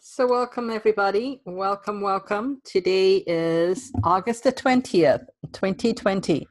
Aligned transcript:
So, 0.00 0.28
welcome 0.28 0.70
everybody. 0.70 1.40
Welcome, 1.44 2.00
welcome. 2.00 2.60
Today 2.64 3.16
is 3.26 3.90
August 4.04 4.44
the 4.44 4.52
20th, 4.52 5.24
2020. 5.52 6.46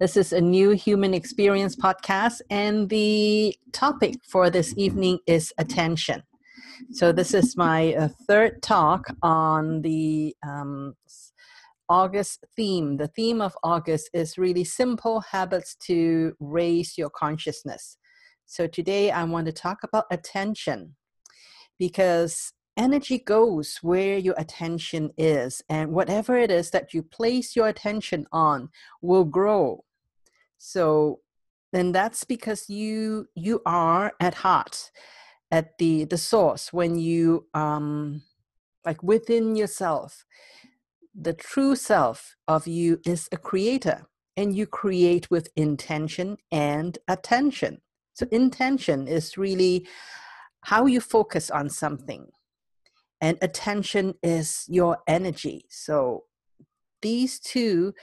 This 0.00 0.16
is 0.16 0.32
a 0.32 0.40
new 0.40 0.70
human 0.70 1.14
experience 1.14 1.76
podcast, 1.76 2.40
and 2.50 2.88
the 2.88 3.54
topic 3.72 4.16
for 4.28 4.50
this 4.50 4.74
evening 4.76 5.20
is 5.28 5.52
attention. 5.58 6.24
So, 6.90 7.12
this 7.12 7.34
is 7.34 7.56
my 7.56 7.94
uh, 7.94 8.08
third 8.26 8.62
talk 8.62 9.06
on 9.22 9.82
the 9.82 10.34
um, 10.44 10.94
August 11.88 12.44
theme. 12.56 12.96
The 12.96 13.08
theme 13.08 13.40
of 13.40 13.56
August 13.62 14.10
is 14.12 14.38
really 14.38 14.64
simple 14.64 15.20
habits 15.20 15.76
to 15.86 16.34
raise 16.40 16.98
your 16.98 17.10
consciousness. 17.10 17.96
So, 18.46 18.66
today 18.66 19.12
I 19.12 19.22
want 19.22 19.46
to 19.46 19.52
talk 19.52 19.84
about 19.84 20.06
attention 20.10 20.96
because 21.78 22.52
energy 22.78 23.18
goes 23.18 23.78
where 23.82 24.16
your 24.16 24.36
attention 24.38 25.10
is 25.18 25.60
and 25.68 25.90
whatever 25.90 26.38
it 26.38 26.50
is 26.50 26.70
that 26.70 26.94
you 26.94 27.02
place 27.02 27.56
your 27.56 27.68
attention 27.68 28.26
on 28.32 28.70
will 29.02 29.24
grow. 29.24 29.84
So 30.56 31.20
then 31.72 31.92
that's 31.92 32.24
because 32.24 32.70
you 32.70 33.26
you 33.34 33.60
are 33.66 34.12
at 34.20 34.34
heart 34.34 34.90
at 35.50 35.76
the 35.78 36.04
the 36.04 36.16
source 36.16 36.72
when 36.72 36.98
you 36.98 37.46
um 37.52 38.22
like 38.86 39.02
within 39.02 39.56
yourself. 39.56 40.24
The 41.20 41.34
true 41.34 41.74
self 41.74 42.36
of 42.46 42.68
you 42.68 43.00
is 43.04 43.28
a 43.32 43.36
creator 43.36 44.06
and 44.36 44.54
you 44.54 44.66
create 44.66 45.28
with 45.32 45.48
intention 45.56 46.36
and 46.52 46.96
attention. 47.08 47.80
So 48.14 48.26
intention 48.30 49.08
is 49.08 49.36
really 49.36 49.86
how 50.62 50.86
you 50.86 51.00
focus 51.00 51.50
on 51.50 51.70
something 51.70 52.28
and 53.20 53.38
attention 53.42 54.14
is 54.22 54.64
your 54.68 54.98
energy. 55.06 55.64
So 55.70 56.24
these 57.02 57.38
two 57.40 57.94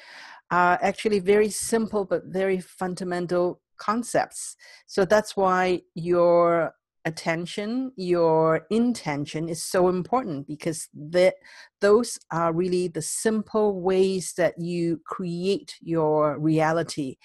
are 0.52 0.80
actually 0.82 1.20
very 1.20 1.50
simple 1.50 2.06
but 2.06 2.24
very 2.26 2.60
fundamental 2.60 3.62
concepts. 3.78 4.56
So 4.88 5.06
that's 5.06 5.36
why 5.36 5.82
your 5.96 6.74
attention, 7.06 7.92
your 7.96 8.66
intention 8.70 9.48
is 9.48 9.64
so 9.64 9.90
important 9.90 10.48
because 10.48 10.90
that 10.94 11.36
those 11.80 12.18
are 12.32 12.52
really 12.52 12.88
the 12.88 13.02
simple 13.02 13.80
ways 13.82 14.34
that 14.38 14.56
you 14.58 15.02
create 15.06 15.76
your 15.82 16.40
reality 16.40 17.18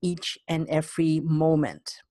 each 0.00 0.38
and 0.48 0.68
every 0.68 1.20
moment. 1.20 2.02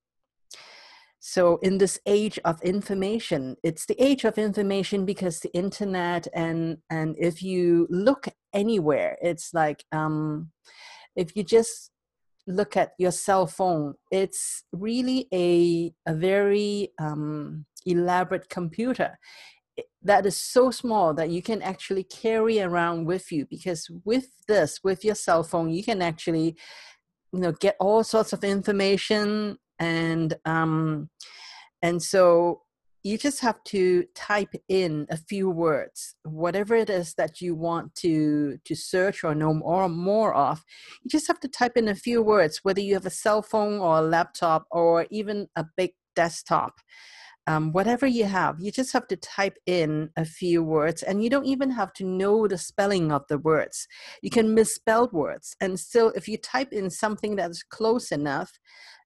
So, 1.29 1.57
in 1.57 1.77
this 1.77 1.99
age 2.05 2.39
of 2.45 2.61
information, 2.61 3.57
it's 3.61 3.85
the 3.85 4.01
age 4.01 4.23
of 4.23 4.37
information 4.37 5.05
because 5.05 5.41
the 5.41 5.53
internet 5.53 6.25
and 6.33 6.77
and 6.89 7.17
if 7.19 7.43
you 7.43 7.85
look 7.89 8.29
anywhere, 8.53 9.17
it's 9.21 9.53
like 9.53 9.83
um, 9.91 10.51
if 11.17 11.35
you 11.35 11.43
just 11.43 11.91
look 12.47 12.77
at 12.77 12.91
your 12.97 13.11
cell 13.11 13.45
phone, 13.45 13.95
it's 14.09 14.63
really 14.71 15.27
a 15.33 15.91
a 16.09 16.15
very 16.15 16.93
um, 16.97 17.65
elaborate 17.85 18.47
computer. 18.47 19.19
That 20.01 20.25
is 20.25 20.37
so 20.37 20.71
small 20.71 21.13
that 21.15 21.29
you 21.29 21.41
can 21.41 21.61
actually 21.61 22.05
carry 22.05 22.61
around 22.61 23.03
with 23.05 23.33
you 23.33 23.45
because 23.47 23.89
with 24.05 24.27
this 24.47 24.79
with 24.81 25.03
your 25.03 25.15
cell 25.15 25.43
phone 25.43 25.71
you 25.71 25.83
can 25.83 26.01
actually 26.01 26.55
you 27.33 27.41
know 27.41 27.51
get 27.51 27.75
all 27.81 28.05
sorts 28.05 28.31
of 28.31 28.45
information 28.45 29.57
and 29.79 30.35
um, 30.45 31.09
and 31.81 32.01
so 32.01 32.61
you 33.03 33.17
just 33.17 33.39
have 33.39 33.63
to 33.63 34.03
type 34.15 34.53
in 34.67 35.07
a 35.09 35.17
few 35.17 35.49
words 35.49 36.15
whatever 36.23 36.75
it 36.75 36.89
is 36.89 37.13
that 37.13 37.39
you 37.39 37.55
want 37.55 37.93
to 37.95 38.57
to 38.65 38.75
search 38.75 39.23
or 39.23 39.33
know 39.33 39.53
more 39.53 39.87
more 39.87 40.33
of 40.33 40.63
you 41.03 41.09
just 41.09 41.27
have 41.27 41.39
to 41.39 41.47
type 41.47 41.77
in 41.77 41.87
a 41.87 41.95
few 41.95 42.21
words 42.21 42.59
whether 42.63 42.81
you 42.81 42.93
have 42.93 43.05
a 43.05 43.11
cell 43.11 43.41
phone 43.41 43.79
or 43.79 43.99
a 43.99 44.01
laptop 44.01 44.65
or 44.71 45.05
even 45.09 45.47
a 45.55 45.65
big 45.77 45.91
desktop 46.15 46.79
um, 47.47 47.71
whatever 47.71 48.05
you 48.05 48.25
have, 48.25 48.59
you 48.59 48.71
just 48.71 48.91
have 48.93 49.07
to 49.07 49.15
type 49.15 49.57
in 49.65 50.09
a 50.17 50.25
few 50.25 50.61
words, 50.61 51.01
and 51.01 51.23
you 51.23 51.29
don't 51.29 51.45
even 51.45 51.71
have 51.71 51.93
to 51.93 52.03
know 52.03 52.47
the 52.47 52.57
spelling 52.57 53.11
of 53.11 53.23
the 53.29 53.37
words. 53.37 53.87
You 54.21 54.29
can 54.29 54.53
misspell 54.53 55.09
words, 55.13 55.55
and 55.61 55.79
still, 55.79 56.11
if 56.15 56.27
you 56.27 56.37
type 56.37 56.73
in 56.73 56.89
something 56.89 57.37
that's 57.37 57.63
close 57.63 58.11
enough, 58.11 58.51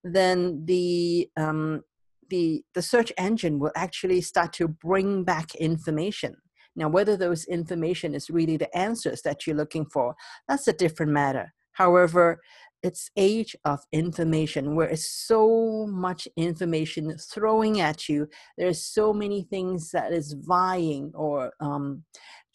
then 0.04 0.64
the 0.66 1.30
um, 1.38 1.84
the 2.30 2.64
the 2.74 2.82
search 2.82 3.14
engine 3.18 3.60
will 3.60 3.72
actually 3.76 4.22
start 4.22 4.54
to 4.54 4.68
bring 4.68 5.24
back 5.24 5.54
information. 5.56 6.36
Now, 6.76 6.90
whether 6.90 7.16
those 7.16 7.46
information 7.46 8.16
is 8.16 8.30
really 8.30 8.58
the 8.58 8.76
answers 8.76 9.22
that 9.22 9.46
you're 9.46 9.56
looking 9.56 9.86
for, 9.86 10.16
that's 10.48 10.68
a 10.68 10.74
different 10.74 11.12
matter. 11.12 11.54
However, 11.74 12.40
it's 12.84 13.10
age 13.16 13.56
of 13.66 13.80
information 13.92 14.76
where 14.76 14.88
it's 14.88 15.10
so 15.10 15.88
much 15.88 16.28
information 16.36 17.16
throwing 17.18 17.80
at 17.80 18.10
you. 18.10 18.28
There's 18.58 18.84
so 18.84 19.14
many 19.14 19.44
things 19.44 19.92
that 19.92 20.12
is 20.12 20.34
vying 20.34 21.12
or 21.14 21.52
um, 21.60 22.04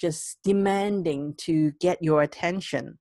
just 0.01 0.39
demanding 0.43 1.35
to 1.39 1.73
get 1.81 2.03
your 2.03 2.23
attention. 2.23 2.99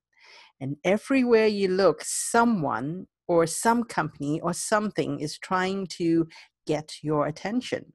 And 0.60 0.76
everywhere 0.84 1.46
you 1.46 1.68
look 1.68 2.02
someone 2.02 3.06
or 3.28 3.46
some 3.46 3.84
company 3.84 4.40
or 4.40 4.52
something 4.52 5.20
is 5.20 5.38
trying 5.38 5.86
to 5.98 6.28
get 6.66 6.94
your 7.02 7.26
attention 7.26 7.92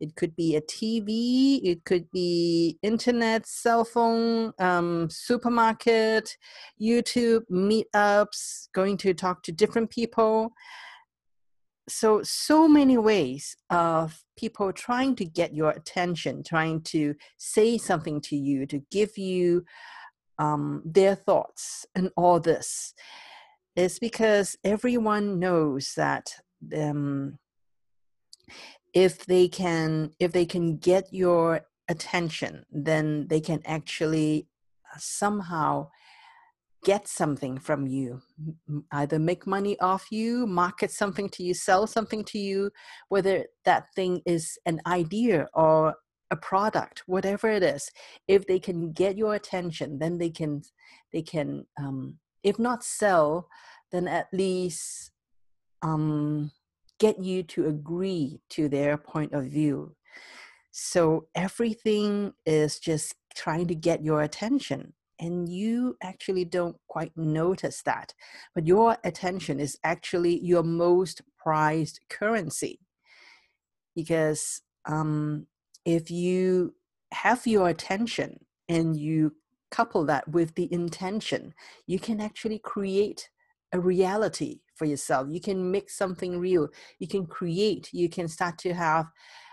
it 0.00 0.14
could 0.14 0.34
be 0.36 0.56
a 0.56 0.60
TV, 0.60 1.60
it 1.64 1.84
could 1.84 2.10
be 2.10 2.78
internet, 2.82 3.46
cell 3.46 3.84
phone, 3.84 4.52
um, 4.58 5.08
supermarket, 5.10 6.36
YouTube, 6.80 7.42
meetups, 7.50 8.68
going 8.72 8.96
to 8.98 9.14
talk 9.14 9.42
to 9.42 9.52
different 9.52 9.90
people. 9.90 10.52
So, 11.88 12.22
so 12.22 12.68
many 12.68 12.98
ways 12.98 13.56
of 13.70 14.22
people 14.36 14.72
trying 14.72 15.16
to 15.16 15.24
get 15.24 15.54
your 15.54 15.70
attention, 15.70 16.42
trying 16.44 16.82
to 16.82 17.14
say 17.38 17.78
something 17.78 18.20
to 18.22 18.36
you, 18.36 18.66
to 18.66 18.82
give 18.90 19.16
you 19.18 19.64
um, 20.38 20.82
their 20.84 21.14
thoughts 21.14 21.86
and 21.94 22.10
all 22.16 22.38
this. 22.38 22.94
Is 23.74 24.00
because 24.00 24.56
everyone 24.64 25.38
knows 25.38 25.92
that 25.96 26.32
um, 26.76 27.38
if 28.94 29.26
they 29.26 29.48
can 29.48 30.10
if 30.18 30.32
they 30.32 30.46
can 30.46 30.76
get 30.76 31.12
your 31.12 31.60
attention 31.88 32.64
then 32.70 33.26
they 33.28 33.40
can 33.40 33.60
actually 33.64 34.46
uh, 34.94 34.98
somehow 34.98 35.88
get 36.84 37.08
something 37.08 37.58
from 37.58 37.86
you. 37.86 38.22
Either 38.92 39.18
make 39.18 39.46
money 39.46 39.78
off 39.80 40.06
you 40.10 40.46
market 40.46 40.90
something 40.90 41.28
to 41.30 41.42
you 41.42 41.54
sell 41.54 41.86
something 41.86 42.24
to 42.24 42.38
you 42.38 42.70
whether 43.08 43.44
that 43.64 43.86
thing 43.94 44.22
is 44.26 44.58
an 44.64 44.80
idea 44.86 45.48
or 45.54 45.94
a 46.30 46.36
product 46.36 47.02
whatever 47.06 47.48
it 47.48 47.62
is. 47.62 47.90
If 48.28 48.46
they 48.46 48.58
can 48.58 48.92
get 48.92 49.16
your 49.16 49.34
attention 49.34 49.98
then 49.98 50.18
they 50.18 50.30
can 50.30 50.62
they 51.12 51.22
can 51.22 51.66
um, 51.80 52.18
if 52.42 52.58
not 52.58 52.84
sell 52.84 53.48
then 53.90 54.06
at 54.06 54.28
least 54.32 55.10
um, 55.82 56.50
get 56.98 57.18
you 57.20 57.42
to 57.44 57.68
agree 57.68 58.40
to 58.50 58.68
their 58.68 58.96
point 58.96 59.32
of 59.32 59.46
view. 59.46 59.94
So 60.70 61.26
everything 61.34 62.32
is 62.46 62.78
just 62.78 63.14
trying 63.34 63.66
to 63.68 63.74
get 63.74 64.04
your 64.04 64.22
attention. 64.22 64.94
And 65.20 65.48
you 65.48 65.96
actually 66.02 66.44
don't 66.44 66.76
quite 66.86 67.16
notice 67.16 67.82
that. 67.82 68.14
But 68.54 68.66
your 68.66 68.96
attention 69.02 69.58
is 69.58 69.76
actually 69.82 70.38
your 70.40 70.62
most 70.62 71.22
prized 71.38 72.00
currency. 72.08 72.78
Because 73.96 74.62
um, 74.86 75.46
if 75.84 76.10
you 76.10 76.74
have 77.12 77.46
your 77.46 77.68
attention 77.68 78.38
and 78.68 78.96
you 78.96 79.32
couple 79.70 80.04
that 80.06 80.28
with 80.28 80.54
the 80.54 80.72
intention, 80.72 81.54
you 81.86 81.98
can 81.98 82.20
actually 82.20 82.58
create 82.58 83.28
a 83.72 83.80
reality 83.80 84.60
for 84.78 84.84
yourself. 84.86 85.26
You 85.30 85.40
can 85.40 85.70
make 85.70 85.90
something 85.90 86.38
real. 86.38 86.68
You 86.98 87.08
can 87.08 87.26
create. 87.26 87.90
You 87.92 88.08
can 88.08 88.28
start 88.28 88.58
to 88.58 88.72
have 88.72 89.06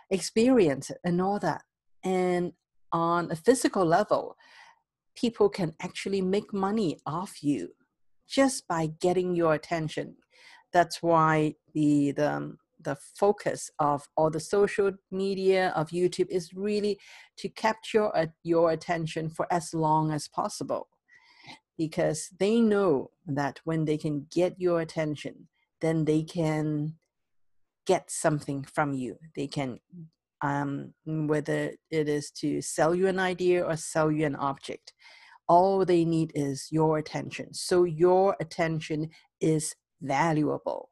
experience 0.10 0.92
and 1.04 1.22
all 1.22 1.40
that. 1.40 1.64
And 2.04 2.54
on 2.92 3.32
a 3.32 3.36
physical 3.36 3.86
level, 3.86 4.38
people 5.16 5.50
can 5.50 5.74
actually 5.82 6.22
make 6.22 6.54
money 6.54 7.00
off 7.06 7.44
you 7.44 7.70
just 8.28 8.68
by 8.68 8.92
getting 9.00 9.36
your 9.36 9.54
attention. 9.54 10.16
That's 10.72 11.02
why 11.02 11.56
the 11.74 12.12
the 12.12 12.32
um, 12.34 12.58
the 12.82 12.96
focus 13.18 13.72
of 13.80 14.08
all 14.16 14.30
the 14.30 14.40
social 14.40 14.92
media 15.10 15.74
of 15.76 15.90
YouTube 15.90 16.30
is 16.30 16.54
really 16.54 17.00
to 17.38 17.50
capture 17.50 18.12
your 18.44 18.72
attention 18.72 19.30
for 19.30 19.48
as 19.52 19.74
long 19.74 20.12
as 20.12 20.28
possible 20.28 20.88
because 21.78 22.30
they 22.40 22.60
know 22.60 23.12
that 23.26 23.60
when 23.64 23.86
they 23.86 23.98
can 23.98 24.28
get 24.32 24.60
your 24.60 24.82
attention, 24.82 25.48
then 25.82 26.06
they 26.06 26.24
can 26.24 26.96
get 27.86 28.10
something 28.10 28.64
from 28.64 28.94
you. 28.94 29.18
They 29.36 29.48
can 29.48 29.80
um, 30.42 30.94
whether 31.06 31.72
it 31.90 32.10
is 32.10 32.30
to 32.32 32.62
sell 32.62 32.94
you 32.94 33.08
an 33.08 33.20
idea 33.20 33.64
or 33.64 33.76
sell 33.76 34.12
you 34.12 34.26
an 34.26 34.36
object. 34.36 34.94
All 35.48 35.86
they 35.86 36.06
need 36.06 36.32
is 36.36 36.68
your 36.72 36.98
attention. 36.98 37.54
So 37.54 37.84
your 37.84 38.36
attention 38.40 39.10
is 39.40 39.76
valuable. 40.02 40.90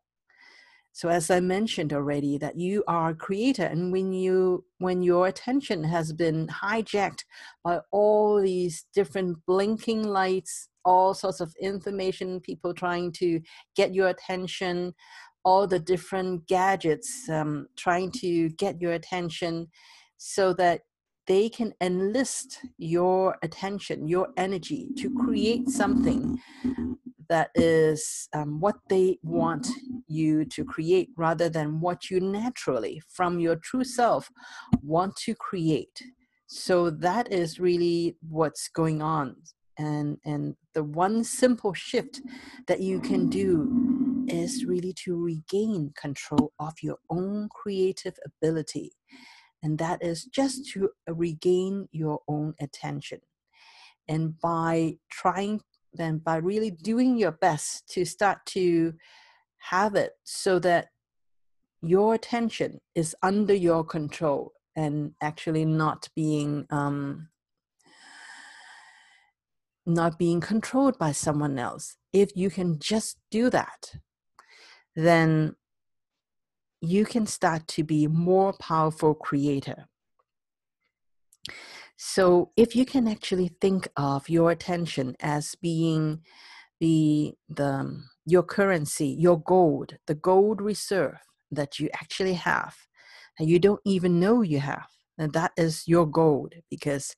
So 0.91 1.09
as 1.09 1.31
I 1.31 1.39
mentioned 1.39 1.91
already, 1.91 2.37
that 2.37 2.55
you 2.55 2.83
are 2.87 3.09
a 3.09 3.15
creator, 3.15 3.63
and 3.63 3.91
when 3.91 4.13
you 4.13 4.63
when 4.77 5.01
your 5.01 5.27
attention 5.27 5.83
has 5.85 6.13
been 6.13 6.47
hijacked 6.47 7.23
by 7.63 7.79
all 7.91 8.39
these 8.39 8.85
different 8.93 9.39
blinking 9.47 10.03
lights, 10.03 10.69
all 10.85 11.13
sorts 11.13 11.39
of 11.39 11.53
information, 11.61 12.39
people 12.39 12.73
trying 12.73 13.11
to 13.13 13.39
get 13.75 13.93
your 13.93 14.07
attention, 14.09 14.93
all 15.45 15.67
the 15.67 15.79
different 15.79 16.47
gadgets 16.47 17.27
um, 17.29 17.67
trying 17.75 18.11
to 18.11 18.49
get 18.51 18.81
your 18.81 18.93
attention 18.93 19.67
so 20.17 20.53
that 20.53 20.81
they 21.27 21.49
can 21.49 21.73
enlist 21.81 22.59
your 22.77 23.37
attention, 23.43 24.07
your 24.07 24.27
energy 24.37 24.89
to 24.97 25.13
create 25.13 25.69
something 25.69 26.37
that 27.29 27.49
is 27.55 28.27
um, 28.33 28.59
what 28.59 28.75
they 28.89 29.17
want 29.23 29.67
you 30.07 30.45
to 30.45 30.65
create 30.65 31.09
rather 31.17 31.49
than 31.49 31.79
what 31.79 32.09
you 32.09 32.19
naturally, 32.19 33.01
from 33.09 33.39
your 33.39 33.55
true 33.55 33.83
self, 33.83 34.29
want 34.81 35.15
to 35.15 35.33
create. 35.35 36.03
So 36.47 36.89
that 36.89 37.31
is 37.31 37.59
really 37.59 38.17
what's 38.29 38.67
going 38.67 39.01
on. 39.01 39.37
And, 39.77 40.17
and 40.25 40.55
the 40.73 40.83
one 40.83 41.23
simple 41.23 41.73
shift 41.73 42.21
that 42.67 42.79
you 42.79 42.99
can 42.99 43.29
do 43.29 44.25
is 44.27 44.65
really 44.65 44.93
to 45.05 45.21
regain 45.21 45.91
control 45.95 46.53
of 46.59 46.73
your 46.81 46.97
own 47.09 47.49
creative 47.49 48.15
ability. 48.25 48.91
And 49.61 49.77
that 49.79 50.03
is 50.03 50.25
just 50.25 50.69
to 50.71 50.89
regain 51.07 51.87
your 51.91 52.19
own 52.27 52.53
attention. 52.59 53.19
And 54.07 54.39
by 54.39 54.97
trying, 55.09 55.61
then 55.93 56.17
by 56.17 56.37
really 56.37 56.71
doing 56.71 57.17
your 57.17 57.31
best 57.31 57.87
to 57.93 58.05
start 58.05 58.45
to 58.47 58.93
have 59.57 59.95
it 59.95 60.11
so 60.23 60.59
that 60.59 60.89
your 61.81 62.13
attention 62.13 62.79
is 62.95 63.15
under 63.21 63.53
your 63.53 63.83
control 63.83 64.53
and 64.75 65.13
actually 65.21 65.65
not 65.65 66.09
being 66.15 66.65
um, 66.69 67.29
not 69.85 70.17
being 70.17 70.39
controlled 70.39 70.97
by 70.97 71.11
someone 71.11 71.59
else. 71.59 71.97
If 72.11 72.35
you 72.35 72.49
can 72.49 72.79
just 72.79 73.17
do 73.31 73.49
that 73.49 73.93
then 74.95 75.55
you 76.81 77.05
can 77.05 77.25
start 77.25 77.67
to 77.67 77.83
be 77.83 78.07
more 78.07 78.53
powerful 78.53 79.13
creator. 79.15 79.87
So 81.95 82.51
if 82.57 82.75
you 82.75 82.85
can 82.85 83.07
actually 83.07 83.51
think 83.61 83.87
of 83.95 84.27
your 84.27 84.51
attention 84.51 85.15
as 85.19 85.55
being 85.55 86.21
the 86.81 87.33
the 87.47 88.03
your 88.25 88.43
currency 88.43 89.07
your 89.07 89.39
gold 89.39 89.95
the 90.07 90.15
gold 90.15 90.59
reserve 90.59 91.19
that 91.51 91.79
you 91.79 91.87
actually 91.93 92.33
have 92.33 92.75
and 93.37 93.47
you 93.47 93.59
don't 93.59 93.79
even 93.85 94.19
know 94.19 94.41
you 94.41 94.59
have 94.59 94.87
and 95.17 95.31
that 95.33 95.51
is 95.55 95.87
your 95.87 96.05
gold 96.05 96.53
because 96.69 97.15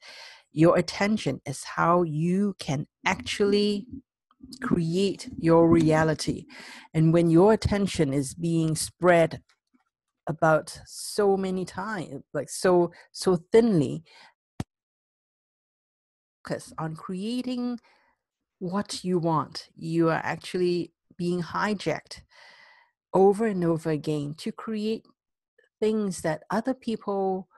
your 0.55 0.77
attention 0.77 1.41
is 1.45 1.65
how 1.65 2.03
you 2.03 2.55
can 2.59 2.87
actually 3.05 3.85
create 4.61 5.29
your 5.37 5.69
reality. 5.69 6.45
And 6.93 7.11
when 7.11 7.29
your 7.29 7.51
attention 7.51 8.13
is 8.13 8.33
being 8.33 8.77
spread 8.77 9.41
about 10.27 10.79
so 10.85 11.35
many 11.35 11.65
times, 11.65 12.23
like 12.33 12.49
so 12.49 12.91
so 13.11 13.35
thinly, 13.51 14.05
focus 16.41 16.71
on 16.77 16.95
creating 16.95 17.79
what 18.59 19.03
you 19.03 19.19
want, 19.19 19.67
you 19.75 20.09
are 20.09 20.21
actually 20.23 20.93
being 21.17 21.41
hijacked 21.41 22.21
over 23.13 23.45
and 23.45 23.65
over 23.65 23.89
again 23.89 24.35
to 24.37 24.53
create 24.53 25.05
things 25.81 26.21
that 26.21 26.43
other 26.49 26.73
people 26.73 27.49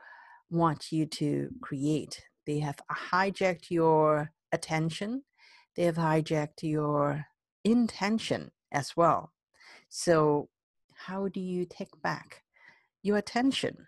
want 0.49 0.91
you 0.91 1.05
to 1.05 1.49
create. 1.61 2.23
They 2.47 2.59
have 2.59 2.79
hijacked 3.11 3.69
your 3.69 4.31
attention 4.51 5.21
they 5.77 5.83
have 5.83 5.95
hijacked 5.95 6.63
your 6.63 7.27
intention 7.63 8.51
as 8.71 8.97
well. 8.97 9.31
So, 9.89 10.49
how 11.05 11.27
do 11.27 11.39
you 11.39 11.65
take 11.65 12.01
back 12.01 12.44
your 13.03 13.17
attention? 13.17 13.85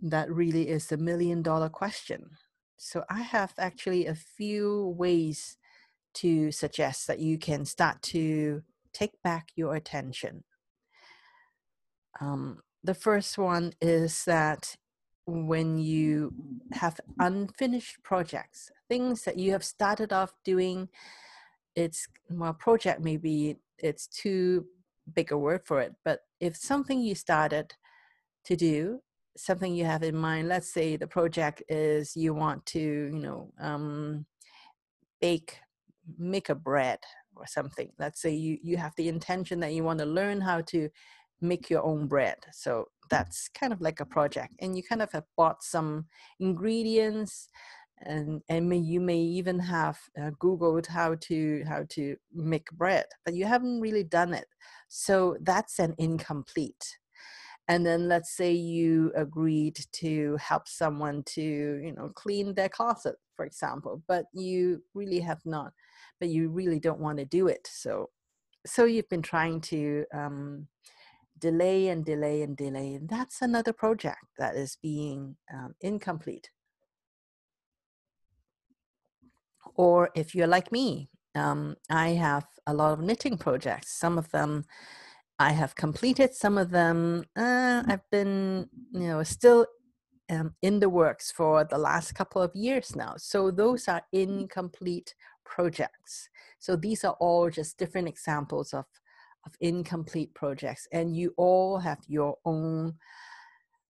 That 0.00 0.32
really 0.32 0.68
is 0.68 0.86
the 0.86 0.96
million 0.96 1.42
dollar 1.42 1.68
question. 1.68 2.30
So, 2.78 3.04
I 3.10 3.20
have 3.20 3.52
actually 3.58 4.06
a 4.06 4.14
few 4.14 4.94
ways 4.96 5.58
to 6.14 6.50
suggest 6.50 7.06
that 7.06 7.18
you 7.18 7.38
can 7.38 7.66
start 7.66 8.00
to 8.02 8.62
take 8.94 9.22
back 9.22 9.50
your 9.54 9.74
attention. 9.74 10.44
Um, 12.20 12.62
the 12.82 12.94
first 12.94 13.36
one 13.36 13.74
is 13.82 14.24
that 14.24 14.76
when 15.28 15.76
you 15.76 16.32
have 16.72 16.98
unfinished 17.20 18.02
projects, 18.02 18.70
things 18.88 19.24
that 19.24 19.38
you 19.38 19.52
have 19.52 19.62
started 19.62 20.10
off 20.10 20.32
doing, 20.42 20.88
it's 21.76 22.08
well, 22.30 22.54
project 22.54 23.02
maybe 23.02 23.58
it's 23.78 24.06
too 24.06 24.64
big 25.14 25.30
a 25.30 25.36
word 25.36 25.60
for 25.66 25.80
it, 25.80 25.94
but 26.02 26.20
if 26.40 26.56
something 26.56 27.00
you 27.00 27.14
started 27.14 27.74
to 28.44 28.56
do, 28.56 29.00
something 29.36 29.74
you 29.74 29.84
have 29.84 30.02
in 30.02 30.16
mind, 30.16 30.48
let's 30.48 30.72
say 30.72 30.96
the 30.96 31.06
project 31.06 31.62
is 31.68 32.16
you 32.16 32.32
want 32.32 32.64
to, 32.64 32.80
you 32.80 33.20
know, 33.20 33.52
um, 33.60 34.24
bake, 35.20 35.58
make 36.18 36.48
a 36.48 36.54
bread 36.54 37.00
or 37.36 37.46
something. 37.46 37.90
Let's 37.98 38.22
say 38.22 38.34
you 38.34 38.58
you 38.62 38.78
have 38.78 38.94
the 38.96 39.08
intention 39.08 39.60
that 39.60 39.74
you 39.74 39.84
want 39.84 39.98
to 39.98 40.06
learn 40.06 40.40
how 40.40 40.62
to 40.62 40.88
make 41.40 41.68
your 41.70 41.84
own 41.84 42.06
bread. 42.06 42.38
So 42.52 42.88
that's 43.10 43.48
kind 43.48 43.72
of 43.72 43.80
like 43.80 44.00
a 44.00 44.06
project. 44.06 44.54
And 44.60 44.76
you 44.76 44.82
kind 44.82 45.02
of 45.02 45.12
have 45.12 45.24
bought 45.36 45.62
some 45.62 46.06
ingredients 46.40 47.48
and 48.02 48.42
and 48.48 48.68
may, 48.68 48.78
you 48.78 49.00
may 49.00 49.18
even 49.18 49.58
have 49.58 49.98
uh, 50.20 50.30
googled 50.40 50.86
how 50.86 51.16
to 51.20 51.64
how 51.66 51.84
to 51.88 52.16
make 52.32 52.70
bread 52.72 53.04
but 53.24 53.34
you 53.34 53.44
haven't 53.44 53.80
really 53.80 54.04
done 54.04 54.32
it 54.32 54.46
so 54.88 55.36
that's 55.42 55.78
an 55.78 55.94
incomplete 55.98 56.98
and 57.68 57.84
then 57.84 58.08
let's 58.08 58.36
say 58.36 58.52
you 58.52 59.12
agreed 59.14 59.78
to 59.92 60.36
help 60.40 60.68
someone 60.68 61.22
to 61.24 61.42
you 61.42 61.92
know 61.96 62.10
clean 62.14 62.54
their 62.54 62.68
closet 62.68 63.16
for 63.34 63.44
example 63.44 64.02
but 64.06 64.26
you 64.32 64.82
really 64.94 65.20
have 65.20 65.40
not 65.44 65.72
but 66.20 66.28
you 66.28 66.48
really 66.48 66.78
don't 66.78 67.00
want 67.00 67.18
to 67.18 67.24
do 67.24 67.48
it 67.48 67.68
so 67.70 68.08
so 68.66 68.84
you've 68.84 69.08
been 69.08 69.22
trying 69.22 69.60
to 69.60 70.04
um, 70.12 70.66
delay 71.38 71.88
and 71.88 72.04
delay 72.04 72.42
and 72.42 72.56
delay. 72.56 72.94
And 72.94 73.08
that's 73.08 73.42
another 73.42 73.72
project 73.72 74.24
that 74.38 74.56
is 74.56 74.76
being 74.82 75.36
um, 75.52 75.74
incomplete. 75.80 76.50
Or 79.74 80.10
if 80.14 80.34
you're 80.34 80.46
like 80.46 80.72
me, 80.72 81.10
um, 81.34 81.76
I 81.90 82.10
have 82.10 82.46
a 82.66 82.74
lot 82.74 82.92
of 82.92 83.00
knitting 83.00 83.38
projects. 83.38 83.92
Some 83.98 84.18
of 84.18 84.30
them 84.30 84.64
I 85.38 85.52
have 85.52 85.76
completed, 85.76 86.34
some 86.34 86.58
of 86.58 86.70
them 86.70 87.24
uh, 87.36 87.84
I've 87.86 88.08
been, 88.10 88.68
you 88.92 89.06
know, 89.06 89.22
still 89.22 89.66
um, 90.30 90.54
in 90.62 90.80
the 90.80 90.88
works 90.88 91.30
for 91.30 91.64
the 91.64 91.78
last 91.78 92.12
couple 92.12 92.42
of 92.42 92.54
years 92.56 92.96
now. 92.96 93.14
So 93.16 93.50
those 93.50 93.86
are 93.86 94.02
incomplete 94.12 95.14
projects. 95.44 96.28
So 96.58 96.74
these 96.74 97.04
are 97.04 97.16
all 97.20 97.50
just 97.50 97.78
different 97.78 98.08
examples 98.08 98.74
of 98.74 98.84
of 99.46 99.52
incomplete 99.60 100.34
projects, 100.34 100.86
and 100.92 101.16
you 101.16 101.34
all 101.36 101.78
have 101.78 101.98
your 102.06 102.36
own 102.44 102.94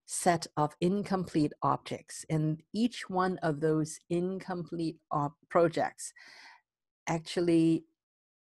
set 0.05 0.47
of 0.57 0.75
incomplete 0.81 1.53
objects. 1.61 2.25
And 2.29 2.61
each 2.73 3.09
one 3.09 3.37
of 3.43 3.61
those 3.61 3.99
incomplete 4.09 4.97
op- 5.11 5.37
projects 5.49 6.13
actually 7.07 7.85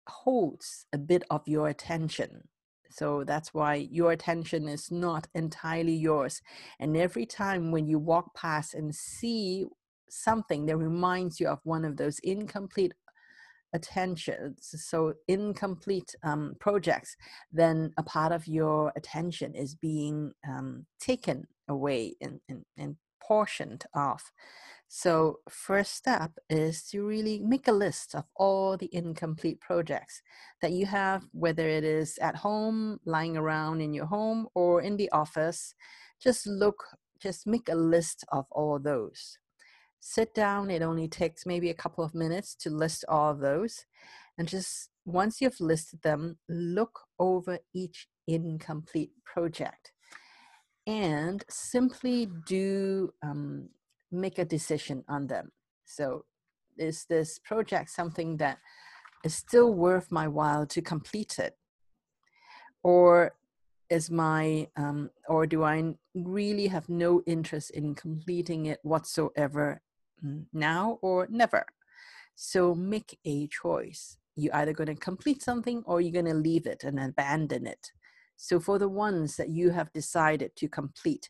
holds 0.08 0.86
a 0.92 0.98
bit 0.98 1.24
of 1.30 1.46
your 1.46 1.68
attention. 1.68 2.48
So 2.90 3.24
that's 3.24 3.54
why 3.54 3.88
your 3.90 4.12
attention 4.12 4.68
is 4.68 4.90
not 4.90 5.26
entirely 5.34 5.94
yours. 5.94 6.42
And 6.78 6.96
every 6.96 7.26
time 7.26 7.70
when 7.70 7.86
you 7.86 7.98
walk 7.98 8.34
past 8.34 8.74
and 8.74 8.94
see 8.94 9.66
something 10.10 10.66
that 10.66 10.76
reminds 10.76 11.40
you 11.40 11.48
of 11.48 11.60
one 11.64 11.84
of 11.84 11.96
those 11.96 12.18
incomplete 12.20 12.92
attention 13.72 14.54
so 14.60 15.14
incomplete 15.28 16.14
um, 16.22 16.54
projects 16.60 17.16
then 17.52 17.92
a 17.96 18.02
part 18.02 18.32
of 18.32 18.46
your 18.46 18.92
attention 18.96 19.54
is 19.54 19.74
being 19.74 20.32
um, 20.48 20.84
taken 21.00 21.46
away 21.68 22.14
and, 22.20 22.40
and, 22.48 22.64
and 22.76 22.96
portioned 23.22 23.84
off 23.94 24.30
so 24.88 25.38
first 25.48 25.94
step 25.94 26.32
is 26.50 26.82
to 26.82 27.06
really 27.06 27.38
make 27.38 27.66
a 27.66 27.72
list 27.72 28.14
of 28.14 28.24
all 28.36 28.76
the 28.76 28.90
incomplete 28.92 29.58
projects 29.60 30.20
that 30.60 30.72
you 30.72 30.84
have 30.84 31.22
whether 31.32 31.66
it 31.66 31.84
is 31.84 32.18
at 32.20 32.36
home 32.36 32.98
lying 33.06 33.36
around 33.36 33.80
in 33.80 33.94
your 33.94 34.06
home 34.06 34.46
or 34.54 34.82
in 34.82 34.96
the 34.96 35.10
office 35.12 35.74
just 36.22 36.46
look, 36.46 36.84
just 37.20 37.46
make 37.46 37.68
a 37.68 37.74
list 37.74 38.24
of 38.30 38.46
all 38.50 38.78
those. 38.78 39.38
Sit 40.04 40.34
down, 40.34 40.68
it 40.68 40.82
only 40.82 41.06
takes 41.06 41.46
maybe 41.46 41.70
a 41.70 41.74
couple 41.74 42.02
of 42.02 42.12
minutes 42.12 42.56
to 42.56 42.70
list 42.70 43.04
all 43.08 43.30
of 43.30 43.38
those. 43.38 43.86
And 44.36 44.48
just 44.48 44.90
once 45.04 45.40
you've 45.40 45.60
listed 45.60 46.02
them, 46.02 46.38
look 46.48 46.98
over 47.20 47.60
each 47.72 48.08
incomplete 48.26 49.12
project 49.24 49.92
and 50.88 51.44
simply 51.48 52.28
do 52.48 53.14
um, 53.22 53.68
make 54.10 54.40
a 54.40 54.44
decision 54.44 55.04
on 55.08 55.28
them. 55.28 55.52
So, 55.84 56.24
is 56.76 57.06
this 57.08 57.38
project 57.38 57.88
something 57.88 58.38
that 58.38 58.58
is 59.24 59.36
still 59.36 59.72
worth 59.72 60.10
my 60.10 60.26
while 60.26 60.66
to 60.66 60.82
complete 60.82 61.38
it? 61.38 61.56
Or 62.82 63.36
is 63.88 64.10
my, 64.10 64.66
um, 64.74 65.10
or 65.28 65.46
do 65.46 65.62
I 65.62 65.94
really 66.16 66.66
have 66.66 66.88
no 66.88 67.22
interest 67.24 67.70
in 67.70 67.94
completing 67.94 68.66
it 68.66 68.80
whatsoever 68.82 69.80
now 70.52 70.98
or 71.02 71.26
never? 71.30 71.66
So 72.34 72.74
make 72.74 73.18
a 73.24 73.46
choice. 73.48 74.18
You're 74.34 74.54
either 74.56 74.72
going 74.72 74.88
to 74.88 74.94
complete 74.94 75.42
something 75.42 75.82
or 75.86 76.00
you're 76.00 76.12
going 76.12 76.32
to 76.32 76.34
leave 76.34 76.66
it 76.66 76.84
and 76.84 76.98
abandon 76.98 77.66
it. 77.66 77.92
So 78.36 78.58
for 78.58 78.78
the 78.78 78.88
ones 78.88 79.36
that 79.36 79.50
you 79.50 79.70
have 79.70 79.92
decided 79.92 80.56
to 80.56 80.68
complete, 80.68 81.28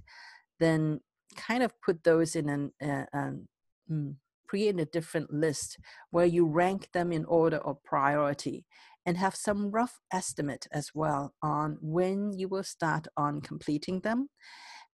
then 0.61 1.01
kind 1.37 1.63
of 1.63 1.79
put 1.81 2.05
those 2.05 2.37
in 2.37 2.49
an, 2.49 2.73
uh, 2.83 3.05
um, 3.13 3.49
mm, 3.91 4.15
create 4.47 4.79
a 4.79 4.85
different 4.85 5.33
list 5.33 5.79
where 6.11 6.27
you 6.27 6.47
rank 6.47 6.89
them 6.93 7.13
in 7.13 7.25
order 7.25 7.57
of 7.59 7.83
priority 7.83 8.67
and 9.05 9.17
have 9.17 9.35
some 9.35 9.71
rough 9.71 10.01
estimate 10.13 10.67
as 10.73 10.91
well 10.95 11.35
on 11.43 11.79
when 11.81 12.33
you 12.33 12.49
will 12.49 12.63
start 12.63 13.09
on 13.17 13.41
completing 13.41 14.01
them 14.01 14.29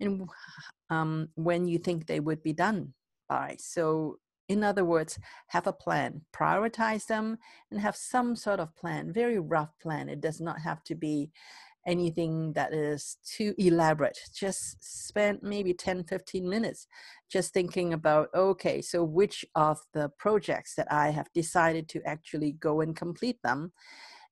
and 0.00 0.28
um, 0.90 1.28
when 1.34 1.66
you 1.66 1.78
think 1.78 2.06
they 2.06 2.20
would 2.20 2.42
be 2.42 2.52
done 2.52 2.94
by. 3.28 3.56
So 3.58 4.18
in 4.48 4.64
other 4.64 4.84
words, 4.84 5.18
have 5.48 5.66
a 5.66 5.72
plan, 5.72 6.22
prioritize 6.32 7.06
them, 7.06 7.38
and 7.70 7.80
have 7.80 7.96
some 7.96 8.34
sort 8.34 8.60
of 8.60 8.74
plan, 8.74 9.12
very 9.12 9.38
rough 9.38 9.78
plan. 9.80 10.08
It 10.08 10.20
does 10.20 10.40
not 10.40 10.60
have 10.60 10.82
to 10.84 10.94
be 10.94 11.30
anything 11.86 12.52
that 12.52 12.72
is 12.72 13.16
too 13.24 13.54
elaborate. 13.58 14.18
Just 14.34 14.76
spend 14.80 15.40
maybe 15.42 15.72
10, 15.72 16.04
15 16.04 16.48
minutes 16.48 16.86
just 17.30 17.52
thinking 17.52 17.92
about 17.92 18.28
okay, 18.34 18.80
so 18.82 19.04
which 19.04 19.44
of 19.54 19.78
the 19.92 20.10
projects 20.18 20.74
that 20.76 20.90
I 20.90 21.10
have 21.10 21.32
decided 21.32 21.88
to 21.90 22.02
actually 22.06 22.52
go 22.52 22.80
and 22.80 22.96
complete 22.96 23.38
them 23.42 23.72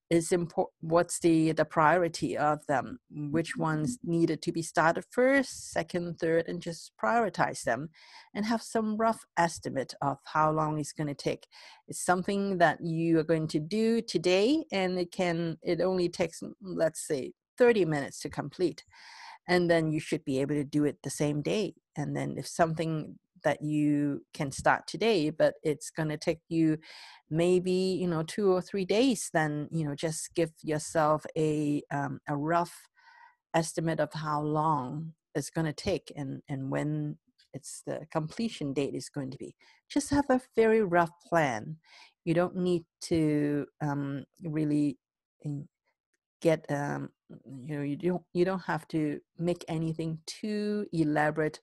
is 0.08 0.30
important 0.30 0.72
what's 0.80 1.18
the 1.18 1.52
the 1.52 1.64
priority 1.64 2.36
of 2.36 2.64
them? 2.66 2.98
Which 3.10 3.52
mm-hmm. 3.52 3.62
ones 3.62 3.98
needed 4.04 4.40
to 4.42 4.52
be 4.52 4.62
started 4.62 5.04
first 5.10 5.72
second 5.72 6.18
third 6.18 6.46
and 6.48 6.60
just 6.60 6.92
prioritize 7.02 7.62
them 7.62 7.88
and 8.34 8.44
have 8.46 8.62
some 8.62 8.96
rough 8.96 9.24
estimate 9.36 9.94
of 10.02 10.18
how 10.24 10.52
long 10.52 10.78
it's 10.78 10.92
going 10.92 11.08
to 11.08 11.14
take. 11.14 11.46
It's 11.88 12.04
something 12.04 12.58
that 12.58 12.78
you 12.80 13.18
are 13.18 13.24
going 13.24 13.48
to 13.48 13.58
do 13.58 14.00
today 14.00 14.64
and 14.70 14.98
it 14.98 15.10
can 15.10 15.58
it 15.62 15.80
only 15.80 16.08
takes 16.08 16.40
mm, 16.40 16.52
let's 16.62 17.06
say 17.06 17.32
30 17.58 17.84
minutes 17.86 18.20
to 18.20 18.28
complete. 18.28 18.84
And 19.48 19.70
then 19.70 19.92
you 19.92 20.00
should 20.00 20.24
be 20.24 20.40
able 20.40 20.56
to 20.56 20.64
do 20.64 20.84
it 20.84 20.98
the 21.02 21.10
same 21.10 21.40
day. 21.40 21.74
And 21.96 22.16
then 22.16 22.34
if 22.36 22.46
something 22.46 23.16
that 23.46 23.62
you 23.62 24.20
can 24.34 24.50
start 24.50 24.82
today 24.86 25.30
but 25.30 25.54
it's 25.62 25.88
going 25.90 26.08
to 26.08 26.18
take 26.18 26.40
you 26.48 26.76
maybe 27.30 27.72
you 27.72 28.08
know 28.08 28.22
two 28.22 28.52
or 28.52 28.60
three 28.60 28.84
days 28.84 29.30
then 29.32 29.68
you 29.70 29.86
know 29.86 29.94
just 29.94 30.34
give 30.34 30.50
yourself 30.62 31.24
a 31.38 31.80
um, 31.92 32.18
a 32.28 32.36
rough 32.36 32.74
estimate 33.54 34.00
of 34.00 34.12
how 34.12 34.42
long 34.42 35.12
it's 35.36 35.50
going 35.50 35.64
to 35.64 35.72
take 35.72 36.12
and 36.16 36.42
and 36.48 36.70
when 36.70 37.16
it's 37.56 37.82
the 37.86 38.00
completion 38.12 38.72
date 38.74 38.94
is 38.94 39.08
going 39.08 39.30
to 39.30 39.38
be. 39.38 39.56
Just 39.88 40.10
have 40.10 40.26
a 40.28 40.40
very 40.54 40.82
rough 40.82 41.10
plan. 41.26 41.76
You 42.24 42.34
don't 42.34 42.56
need 42.56 42.84
to 43.02 43.66
um, 43.80 44.24
really 44.44 44.98
get 46.42 46.66
um, 46.68 47.08
you 47.44 47.76
know 47.76 47.82
you 47.82 47.96
don't 47.96 48.22
you 48.32 48.44
don't 48.44 48.64
have 48.66 48.86
to 48.88 49.20
make 49.38 49.64
anything 49.68 50.18
too 50.26 50.86
elaborate 50.92 51.60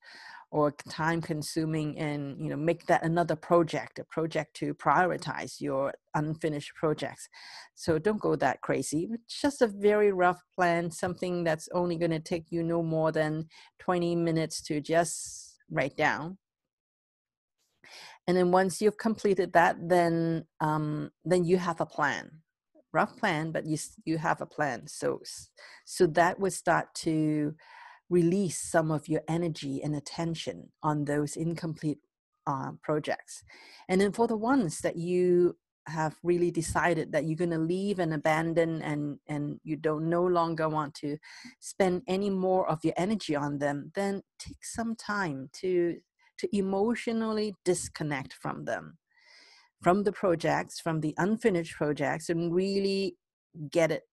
or 0.51 0.71
time 0.87 1.19
consuming 1.19 1.97
and 1.97 2.39
you 2.39 2.49
know 2.49 2.55
make 2.55 2.85
that 2.85 3.03
another 3.03 3.35
project 3.35 3.97
a 3.97 4.03
project 4.03 4.55
to 4.55 4.73
prioritize 4.75 5.59
your 5.59 5.91
unfinished 6.13 6.75
projects. 6.75 7.27
So 7.75 7.97
don't 7.97 8.21
go 8.21 8.35
that 8.35 8.61
crazy. 8.61 9.09
Just 9.27 9.63
a 9.63 9.67
very 9.67 10.11
rough 10.11 10.43
plan 10.53 10.91
something 10.91 11.43
that's 11.43 11.67
only 11.73 11.95
going 11.97 12.11
to 12.11 12.19
take 12.19 12.51
you 12.51 12.61
no 12.63 12.83
more 12.83 13.11
than 13.11 13.47
20 13.79 14.15
minutes 14.15 14.61
to 14.63 14.79
just 14.79 15.57
write 15.71 15.97
down. 15.97 16.37
And 18.27 18.37
then 18.37 18.51
once 18.51 18.79
you've 18.79 18.97
completed 18.97 19.53
that 19.53 19.77
then 19.81 20.45
um, 20.59 21.09
then 21.25 21.45
you 21.45 21.57
have 21.57 21.81
a 21.81 21.85
plan 21.85 22.42
rough 22.93 23.17
plan 23.17 23.51
but 23.51 23.65
you 23.65 23.77
you 24.05 24.17
have 24.17 24.41
a 24.41 24.45
plan. 24.45 24.87
So 24.87 25.21
so 25.85 26.07
that 26.07 26.39
would 26.39 26.53
start 26.53 26.93
to 26.95 27.55
release 28.09 28.59
some 28.59 28.91
of 28.91 29.07
your 29.07 29.21
energy 29.27 29.81
and 29.81 29.95
attention 29.95 30.69
on 30.83 31.05
those 31.05 31.35
incomplete 31.35 31.99
uh, 32.45 32.71
projects. 32.81 33.43
And 33.89 33.99
then 33.99 34.11
for 34.11 34.27
the 34.27 34.37
ones 34.37 34.81
that 34.81 34.97
you 34.97 35.55
have 35.87 36.15
really 36.23 36.51
decided 36.51 37.11
that 37.11 37.25
you're 37.25 37.35
going 37.35 37.49
to 37.49 37.57
leave 37.57 37.99
and 37.99 38.13
abandon 38.13 38.81
and 38.81 39.19
and 39.27 39.59
you 39.63 39.75
don't 39.75 40.09
no 40.09 40.23
longer 40.23 40.69
want 40.69 40.93
to 40.93 41.17
spend 41.59 42.01
any 42.07 42.29
more 42.29 42.69
of 42.69 42.83
your 42.83 42.93
energy 42.95 43.35
on 43.35 43.57
them 43.57 43.91
then 43.93 44.21
take 44.39 44.63
some 44.63 44.95
time 44.95 45.49
to 45.51 45.97
to 46.37 46.47
emotionally 46.55 47.53
disconnect 47.65 48.33
from 48.33 48.63
them 48.63 48.97
from 49.83 50.03
the 50.03 50.11
projects, 50.11 50.79
from 50.79 51.01
the 51.01 51.13
unfinished 51.17 51.75
projects, 51.75 52.29
and 52.29 52.53
really 52.53 53.17
get 53.69 53.91
it, 53.91 54.03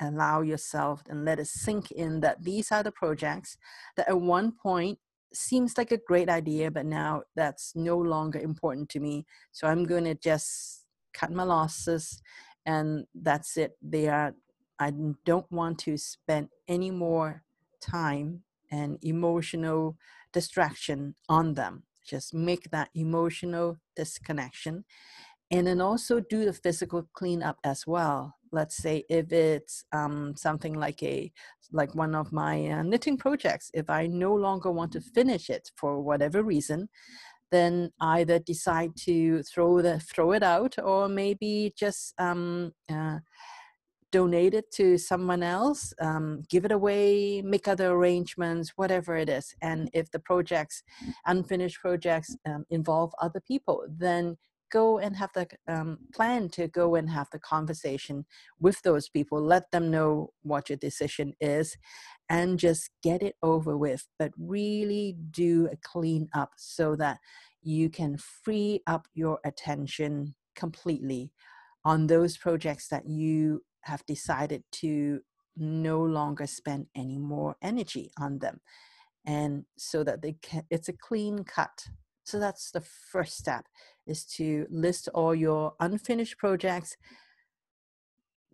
allow 0.00 0.40
yourself 0.40 1.02
and 1.08 1.24
let 1.24 1.38
it 1.38 1.46
sink 1.46 1.90
in 1.92 2.20
that 2.20 2.42
these 2.42 2.72
are 2.72 2.82
the 2.82 2.92
projects 2.92 3.56
that 3.96 4.08
at 4.08 4.20
one 4.20 4.52
point 4.52 4.98
seems 5.32 5.76
like 5.76 5.92
a 5.92 5.98
great 5.98 6.30
idea, 6.30 6.70
but 6.70 6.86
now 6.86 7.22
that's 7.36 7.72
no 7.76 7.98
longer 7.98 8.38
important 8.38 8.88
to 8.88 9.00
me. 9.00 9.26
So 9.52 9.68
I'm 9.68 9.84
going 9.84 10.04
to 10.04 10.14
just 10.14 10.84
cut 11.12 11.30
my 11.30 11.42
losses 11.42 12.22
and 12.64 13.04
that's 13.14 13.56
it. 13.56 13.72
They 13.82 14.08
are, 14.08 14.34
I 14.78 14.92
don't 15.26 15.50
want 15.52 15.78
to 15.80 15.98
spend 15.98 16.48
any 16.66 16.90
more 16.90 17.42
time 17.80 18.42
and 18.70 18.98
emotional 19.02 19.96
distraction 20.32 21.14
on 21.28 21.54
them 21.54 21.84
just 22.08 22.32
make 22.32 22.70
that 22.70 22.90
emotional 22.94 23.76
disconnection 23.96 24.84
and 25.50 25.66
then 25.66 25.80
also 25.80 26.20
do 26.20 26.44
the 26.44 26.52
physical 26.52 27.08
cleanup 27.14 27.56
as 27.64 27.86
well. 27.86 28.34
Let's 28.52 28.76
say 28.76 29.04
if 29.08 29.32
it's 29.32 29.84
um, 29.92 30.34
something 30.36 30.74
like 30.74 31.02
a 31.02 31.30
like 31.72 31.94
one 31.94 32.14
of 32.14 32.32
my 32.32 32.66
uh, 32.68 32.82
knitting 32.82 33.16
projects 33.16 33.70
if 33.74 33.90
i 33.90 34.06
no 34.06 34.34
longer 34.34 34.70
want 34.70 34.92
to 34.92 35.00
finish 35.00 35.50
it 35.50 35.70
for 35.76 36.00
whatever 36.00 36.42
reason 36.42 36.88
then 37.50 37.90
either 38.00 38.38
decide 38.38 38.90
to 38.96 39.42
throw 39.42 39.80
the 39.80 39.98
throw 40.00 40.32
it 40.32 40.42
out 40.42 40.74
or 40.82 41.08
maybe 41.08 41.72
just 41.76 42.14
um, 42.18 42.72
uh, 42.90 43.18
donate 44.10 44.54
it 44.54 44.70
to 44.72 44.98
someone 44.98 45.42
else, 45.42 45.92
um, 46.00 46.42
give 46.48 46.64
it 46.64 46.72
away, 46.72 47.42
make 47.42 47.68
other 47.68 47.90
arrangements, 47.90 48.72
whatever 48.76 49.16
it 49.16 49.28
is. 49.28 49.54
And 49.60 49.90
if 49.92 50.10
the 50.10 50.18
projects, 50.18 50.82
unfinished 51.26 51.80
projects, 51.80 52.36
um, 52.46 52.64
involve 52.70 53.12
other 53.20 53.40
people, 53.46 53.84
then 53.88 54.36
go 54.70 54.98
and 54.98 55.16
have 55.16 55.30
the 55.34 55.46
um, 55.66 55.98
plan 56.14 56.48
to 56.50 56.68
go 56.68 56.94
and 56.94 57.08
have 57.10 57.28
the 57.32 57.38
conversation 57.38 58.24
with 58.60 58.80
those 58.82 59.08
people. 59.08 59.40
Let 59.40 59.70
them 59.70 59.90
know 59.90 60.30
what 60.42 60.68
your 60.68 60.78
decision 60.78 61.34
is 61.40 61.76
and 62.28 62.58
just 62.58 62.90
get 63.02 63.22
it 63.22 63.36
over 63.42 63.76
with. 63.76 64.06
But 64.18 64.32
really 64.38 65.16
do 65.30 65.68
a 65.72 65.76
clean 65.82 66.28
up 66.34 66.50
so 66.56 66.96
that 66.96 67.18
you 67.62 67.90
can 67.90 68.18
free 68.18 68.82
up 68.86 69.06
your 69.14 69.38
attention 69.44 70.34
completely 70.54 71.32
on 71.84 72.06
those 72.06 72.36
projects 72.36 72.88
that 72.88 73.08
you 73.08 73.62
have 73.82 74.04
decided 74.06 74.62
to 74.72 75.20
no 75.56 76.00
longer 76.02 76.46
spend 76.46 76.86
any 76.94 77.18
more 77.18 77.56
energy 77.62 78.10
on 78.18 78.38
them. 78.38 78.60
And 79.26 79.64
so 79.76 80.04
that 80.04 80.22
they 80.22 80.36
can 80.40 80.62
it's 80.70 80.88
a 80.88 80.92
clean 80.92 81.44
cut. 81.44 81.86
So 82.24 82.38
that's 82.38 82.70
the 82.70 82.80
first 82.80 83.36
step 83.36 83.64
is 84.06 84.24
to 84.36 84.66
list 84.70 85.08
all 85.14 85.34
your 85.34 85.74
unfinished 85.80 86.38
projects 86.38 86.96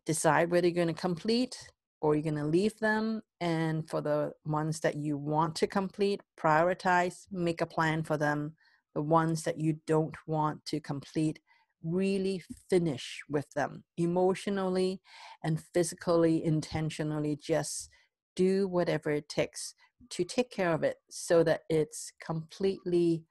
decide 0.07 0.51
whether 0.51 0.67
you're 0.69 0.75
going 0.85 0.95
to 0.95 1.01
complete 1.01 1.69
or 2.01 2.15
you're 2.15 2.23
going 2.23 2.37
to 2.37 2.45
leave 2.45 2.79
them 2.79 3.23
and 3.41 3.89
for 3.89 4.01
the 4.01 4.33
ones 4.45 4.81
that 4.81 4.95
you 4.97 5.17
want 5.17 5.57
to 5.57 5.67
complete 5.67 6.21
prioritize 6.39 7.27
make 7.33 7.61
a 7.61 7.67
plan 7.67 8.03
for 8.03 8.17
them. 8.17 8.55
The 8.95 9.03
ones 9.03 9.43
that 9.43 9.59
you 9.59 9.79
don't 9.87 10.15
want 10.27 10.65
to 10.67 10.79
complete 10.79 11.41
really 11.85 12.43
finish 12.71 13.23
with 13.29 13.51
them 13.53 13.85
emotionally 13.97 15.01
and 15.43 15.63
physically, 15.75 16.45
intentionally. 16.45 17.37
Just 17.37 17.91
do 18.35 18.67
whatever 18.67 19.11
it 19.11 19.29
takes. 19.29 19.75
to 20.11 20.25
take 20.25 20.51
care 20.51 20.73
of 20.73 20.83
it 20.83 20.99
so 21.11 21.43
that 21.45 21.63
it's 21.69 22.13
completely 22.25 23.25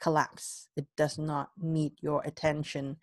collapse. 0.00 0.68
It 0.76 0.86
does 0.96 1.18
not 1.18 1.50
need 1.60 1.92
your 2.00 2.22
attention 2.24 2.96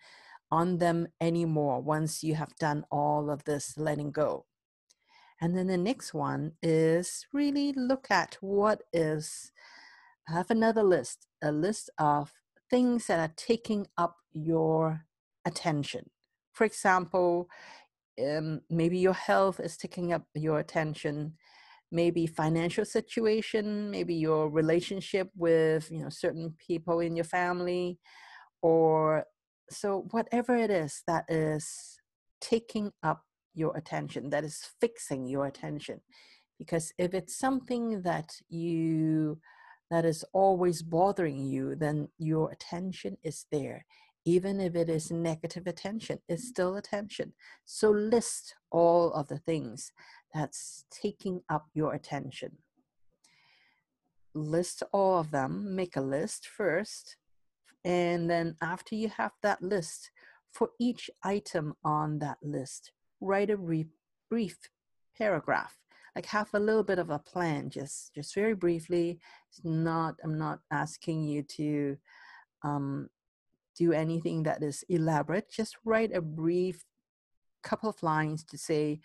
on 0.50 0.78
them 0.78 1.08
anymore 1.20 1.80
once 1.80 2.22
you 2.22 2.34
have 2.34 2.54
done 2.56 2.84
all 2.90 3.30
of 3.30 3.44
this 3.44 3.78
letting 3.78 4.10
go. 4.10 4.46
And 5.40 5.56
then 5.56 5.68
the 5.68 5.78
next 5.78 6.12
one 6.12 6.52
is 6.62 7.26
really 7.32 7.72
look 7.72 8.10
at 8.10 8.36
what 8.40 8.82
is, 8.92 9.52
have 10.26 10.50
another 10.50 10.82
list, 10.82 11.26
a 11.42 11.50
list 11.50 11.88
of 11.98 12.32
things 12.70 13.06
that 13.06 13.18
are 13.18 13.34
taking 13.36 13.86
up 13.98 14.16
your 14.32 15.04
attention. 15.44 16.08
For 16.52 16.64
example, 16.64 17.48
um, 18.20 18.60
maybe 18.70 18.98
your 18.98 19.14
health 19.14 19.60
is 19.60 19.76
taking 19.76 20.12
up 20.12 20.22
your 20.34 20.58
attention 20.58 21.34
maybe 21.92 22.26
financial 22.26 22.84
situation 22.84 23.90
maybe 23.90 24.14
your 24.14 24.48
relationship 24.48 25.28
with 25.36 25.90
you 25.90 26.02
know 26.02 26.08
certain 26.08 26.54
people 26.58 27.00
in 27.00 27.16
your 27.16 27.24
family 27.24 27.98
or 28.62 29.24
so 29.70 30.06
whatever 30.10 30.56
it 30.56 30.70
is 30.70 31.02
that 31.06 31.24
is 31.28 31.98
taking 32.40 32.92
up 33.02 33.22
your 33.54 33.76
attention 33.76 34.30
that 34.30 34.44
is 34.44 34.70
fixing 34.80 35.26
your 35.26 35.46
attention 35.46 36.00
because 36.58 36.92
if 36.98 37.14
it's 37.14 37.36
something 37.36 38.02
that 38.02 38.30
you 38.48 39.38
that 39.90 40.04
is 40.04 40.24
always 40.32 40.82
bothering 40.82 41.44
you 41.44 41.74
then 41.74 42.08
your 42.18 42.50
attention 42.50 43.16
is 43.22 43.46
there. 43.50 43.84
Even 44.24 44.60
if 44.60 44.76
it 44.76 44.88
is 44.88 45.10
negative 45.10 45.66
attention 45.66 46.18
it's 46.28 46.48
still 46.48 46.76
attention. 46.76 47.32
So 47.64 47.90
list 47.90 48.54
all 48.70 49.12
of 49.12 49.28
the 49.28 49.38
things 49.38 49.92
that's 50.32 50.84
taking 50.90 51.42
up 51.48 51.66
your 51.74 51.94
attention. 51.94 52.58
List 54.32 54.82
all 54.92 55.18
of 55.18 55.32
them, 55.32 55.74
make 55.74 55.96
a 55.96 56.00
list 56.00 56.46
first, 56.46 57.16
and 57.84 58.30
then 58.30 58.56
after 58.60 58.94
you 58.94 59.08
have 59.08 59.32
that 59.42 59.62
list, 59.62 60.10
for 60.52 60.70
each 60.78 61.10
item 61.22 61.74
on 61.84 62.18
that 62.18 62.38
list, 62.42 62.92
write 63.20 63.50
a 63.50 63.56
brief, 64.28 64.58
paragraph 65.16 65.79
like 66.14 66.26
have 66.26 66.48
a 66.54 66.60
little 66.60 66.82
bit 66.82 66.98
of 66.98 67.10
a 67.10 67.18
plan 67.18 67.70
just 67.70 68.14
just 68.14 68.34
very 68.34 68.54
briefly 68.54 69.18
it's 69.48 69.60
not 69.64 70.14
i'm 70.24 70.38
not 70.38 70.60
asking 70.70 71.22
you 71.22 71.42
to 71.42 71.96
um, 72.62 73.08
do 73.76 73.92
anything 73.92 74.42
that 74.42 74.62
is 74.62 74.84
elaborate 74.88 75.50
just 75.50 75.76
write 75.84 76.14
a 76.14 76.20
brief 76.20 76.84
couple 77.62 77.88
of 77.88 78.02
lines 78.02 78.44
to 78.44 78.58
say 78.58 79.00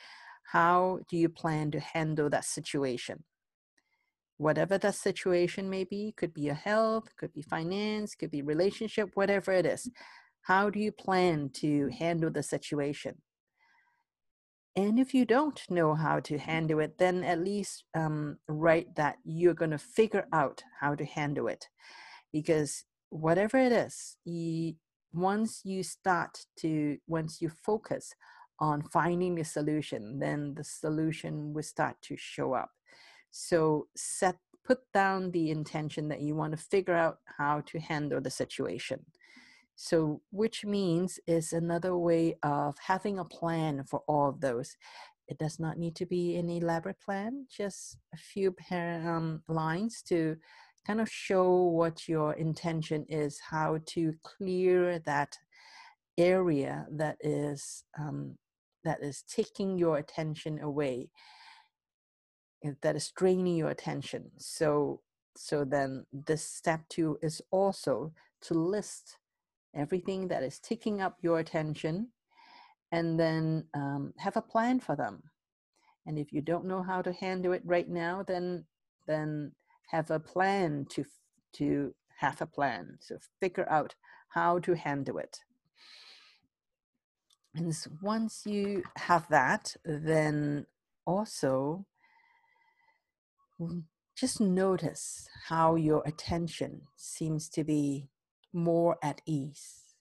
how 0.45 0.99
do 1.09 1.17
you 1.17 1.27
plan 1.27 1.71
to 1.71 1.79
handle 1.79 2.29
that 2.29 2.45
situation? 2.45 3.23
Whatever 4.37 4.77
that 4.77 4.95
situation 4.95 5.69
may 5.69 5.85
be, 5.85 6.13
could 6.15 6.33
be 6.33 6.41
your 6.41 6.55
health, 6.55 7.15
could 7.17 7.33
be 7.33 7.41
finance, 7.41 8.15
could 8.15 8.31
be 8.31 8.41
relationship, 8.41 9.09
whatever 9.15 9.51
it 9.51 9.65
is. 9.65 9.89
How 10.41 10.69
do 10.69 10.79
you 10.79 10.91
plan 10.91 11.49
to 11.55 11.89
handle 11.97 12.29
the 12.29 12.43
situation? 12.43 13.21
And 14.75 14.99
if 14.99 15.13
you 15.13 15.25
don't 15.25 15.61
know 15.69 15.95
how 15.95 16.19
to 16.21 16.37
handle 16.37 16.81
it, 16.81 16.97
then 16.97 17.23
at 17.23 17.39
least 17.39 17.85
um, 17.95 18.37
write 18.47 18.93
that 18.95 19.17
you're 19.23 19.53
going 19.53 19.71
to 19.71 19.77
figure 19.77 20.27
out 20.33 20.63
how 20.81 20.95
to 20.95 21.05
handle 21.05 21.47
it. 21.47 21.69
Because 22.33 22.83
whatever 23.09 23.57
it 23.57 23.71
is, 23.71 24.17
you, 24.25 24.75
once 25.13 25.61
you 25.63 25.81
start 25.81 26.45
to, 26.59 26.97
once 27.07 27.41
you 27.41 27.49
focus 27.49 28.13
on 28.59 28.81
finding 28.81 29.35
the 29.35 29.45
solution, 29.45 30.19
then 30.19 30.53
the 30.55 30.63
solution 30.63 31.53
will 31.53 31.63
start 31.63 31.95
to 32.01 32.17
show 32.17 32.53
up. 32.53 32.71
So 33.31 33.87
set 33.95 34.35
put 34.65 34.79
down 34.93 35.31
the 35.31 35.51
intention 35.51 36.09
that 36.09 36.21
you 36.21 36.35
want 36.35 36.51
to 36.51 36.57
figure 36.57 36.95
out 36.95 37.19
how 37.37 37.61
to 37.67 37.79
handle 37.79 38.19
the 38.19 38.31
situation. 38.31 39.05
So 39.75 40.21
which 40.31 40.65
means 40.65 41.19
is 41.27 41.53
another 41.53 41.97
way 41.97 42.37
of 42.43 42.75
having 42.79 43.19
a 43.19 43.25
plan 43.25 43.83
for 43.83 44.01
all 44.07 44.29
of 44.29 44.41
those. 44.41 44.75
It 45.27 45.37
does 45.37 45.59
not 45.59 45.77
need 45.77 45.95
to 45.97 46.05
be 46.05 46.37
an 46.37 46.49
elaborate 46.49 46.99
plan, 46.99 47.47
just 47.49 47.97
a 48.13 48.17
few 48.17 48.55
um, 48.71 49.41
lines 49.47 50.01
to 50.03 50.37
kind 50.85 51.01
of 51.01 51.09
show 51.09 51.63
what 51.63 52.07
your 52.07 52.33
intention 52.33 53.05
is, 53.09 53.39
how 53.39 53.79
to 53.87 54.13
clear 54.23 54.99
that 54.99 55.35
area 56.17 56.85
that 56.91 57.17
is 57.21 57.83
um, 57.99 58.37
that 58.83 59.01
is 59.01 59.23
taking 59.23 59.77
your 59.77 59.97
attention 59.97 60.59
away 60.61 61.09
eh, 62.63 62.71
that 62.81 62.95
is 62.95 63.11
draining 63.11 63.55
your 63.55 63.69
attention 63.69 64.31
so 64.37 65.01
so 65.35 65.65
then 65.65 66.05
this 66.13 66.47
step 66.47 66.81
two 66.89 67.17
is 67.21 67.41
also 67.51 68.13
to 68.41 68.53
list 68.53 69.17
everything 69.75 70.27
that 70.29 70.43
is 70.43 70.59
taking 70.59 71.01
up 71.01 71.17
your 71.21 71.39
attention 71.39 72.09
and 72.91 73.19
then 73.19 73.65
um, 73.73 74.13
have 74.17 74.37
a 74.37 74.41
plan 74.41 74.79
for 74.79 74.95
them. 74.95 75.23
And 76.05 76.19
if 76.19 76.31
you 76.31 76.41
don't 76.41 76.65
know 76.65 76.83
how 76.83 77.01
to 77.01 77.11
handle 77.11 77.53
it 77.53 77.63
right 77.65 77.89
now 77.89 78.23
then 78.25 78.65
then 79.07 79.51
have 79.89 80.11
a 80.11 80.19
plan 80.19 80.85
to 80.89 81.05
to 81.53 81.93
have 82.17 82.41
a 82.41 82.45
plan 82.45 82.97
so 83.01 83.17
figure 83.39 83.69
out 83.69 83.95
how 84.29 84.59
to 84.59 84.75
handle 84.75 85.17
it. 85.17 85.39
And 87.55 87.73
once 88.01 88.43
you 88.45 88.83
have 88.97 89.29
that, 89.29 89.75
then 89.85 90.65
also 91.05 91.85
just 94.17 94.41
notice 94.41 95.29
how 95.47 95.75
your 95.75 96.03
attention 96.05 96.81
seems 96.97 97.47
to 97.49 97.63
be 97.63 98.09
more 98.55 98.97
at 99.03 99.21
ease 99.25 99.95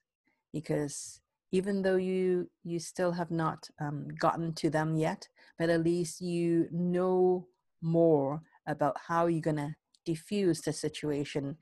because 0.53 1.21
even 1.53 1.83
though 1.83 1.97
you 1.97 2.49
you 2.63 2.79
still 2.79 3.13
have 3.13 3.31
not 3.31 3.69
um, 3.81 4.09
gotten 4.19 4.53
to 4.55 4.71
them 4.71 4.95
yet 4.97 5.29
but 5.59 5.69
at 5.69 5.85
least 5.85 6.21
you 6.21 6.69
know 6.71 7.47
more 7.83 8.43
about 8.67 8.97
how 9.07 9.27
you're 9.27 9.41
going 9.41 9.57
to 9.57 9.75
diffuse 10.05 10.61
the 10.63 10.73
situation 10.73 11.57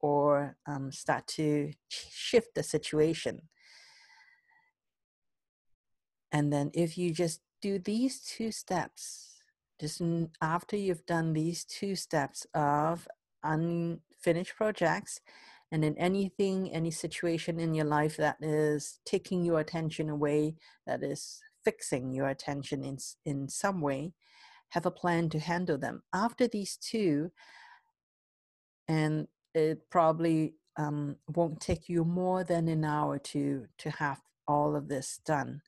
or 0.00 0.56
um, 0.66 0.92
start 0.92 1.26
to 1.26 1.72
shift 1.88 2.54
the 2.54 2.62
situation. 2.62 3.48
And 6.30 6.52
then 6.52 6.70
if 6.74 6.98
you 6.98 7.12
just 7.12 7.40
do 7.62 7.78
these 7.78 8.20
two 8.20 8.50
steps, 8.50 9.40
just 9.80 10.02
after 10.42 10.76
you've 10.76 11.06
done 11.06 11.32
these 11.32 11.64
two 11.64 11.96
steps 11.96 12.46
of 12.54 13.08
unfinished 13.42 14.56
projects, 14.56 15.20
and 15.72 15.84
in 15.84 15.96
anything, 15.98 16.72
any 16.72 16.90
situation 16.90 17.58
in 17.58 17.74
your 17.74 17.86
life 17.86 18.16
that 18.16 18.36
is 18.40 19.00
taking 19.04 19.44
your 19.44 19.60
attention 19.60 20.08
away, 20.08 20.56
that 20.86 21.02
is 21.02 21.40
fixing 21.64 22.12
your 22.12 22.28
attention 22.28 22.84
in, 22.84 22.98
in 23.24 23.48
some 23.48 23.80
way, 23.80 24.12
have 24.70 24.86
a 24.86 24.90
plan 24.90 25.28
to 25.30 25.38
handle 25.38 25.78
them. 25.78 26.02
After 26.12 26.46
these 26.46 26.76
two, 26.76 27.30
and 28.88 29.26
it 29.54 29.78
probably 29.90 30.54
um, 30.76 31.16
won't 31.34 31.60
take 31.60 31.88
you 31.88 32.04
more 32.04 32.44
than 32.44 32.68
an 32.68 32.84
hour 32.84 33.18
to 33.18 33.66
to 33.78 33.90
have 33.90 34.20
all 34.46 34.76
of 34.76 34.88
this 34.88 35.20
done 35.24 35.62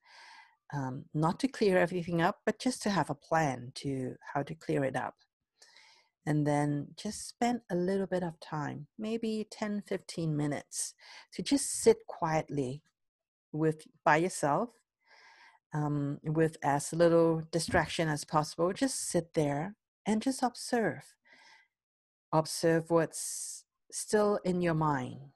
um, 0.72 1.04
not 1.14 1.38
to 1.40 1.48
clear 1.48 1.78
everything 1.78 2.20
up, 2.20 2.40
but 2.44 2.58
just 2.58 2.82
to 2.82 2.90
have 2.90 3.10
a 3.10 3.14
plan 3.14 3.72
to 3.76 4.14
how 4.34 4.42
to 4.42 4.54
clear 4.54 4.84
it 4.84 4.96
up. 4.96 5.14
And 6.26 6.46
then 6.46 6.88
just 6.96 7.28
spend 7.28 7.60
a 7.70 7.76
little 7.76 8.06
bit 8.06 8.24
of 8.24 8.40
time, 8.40 8.88
maybe 8.98 9.46
10, 9.50 9.84
15 9.86 10.36
minutes, 10.36 10.94
to 11.32 11.42
just 11.42 11.82
sit 11.82 11.98
quietly 12.08 12.82
with 13.52 13.86
by 14.04 14.16
yourself 14.16 14.70
um, 15.72 16.18
with 16.24 16.56
as 16.62 16.92
little 16.92 17.42
distraction 17.52 18.08
as 18.08 18.24
possible. 18.24 18.72
Just 18.72 19.08
sit 19.08 19.34
there 19.34 19.76
and 20.04 20.20
just 20.20 20.42
observe. 20.42 21.14
Observe 22.32 22.90
what's 22.90 23.64
still 23.90 24.40
in 24.44 24.60
your 24.60 24.74
mind 24.74 25.30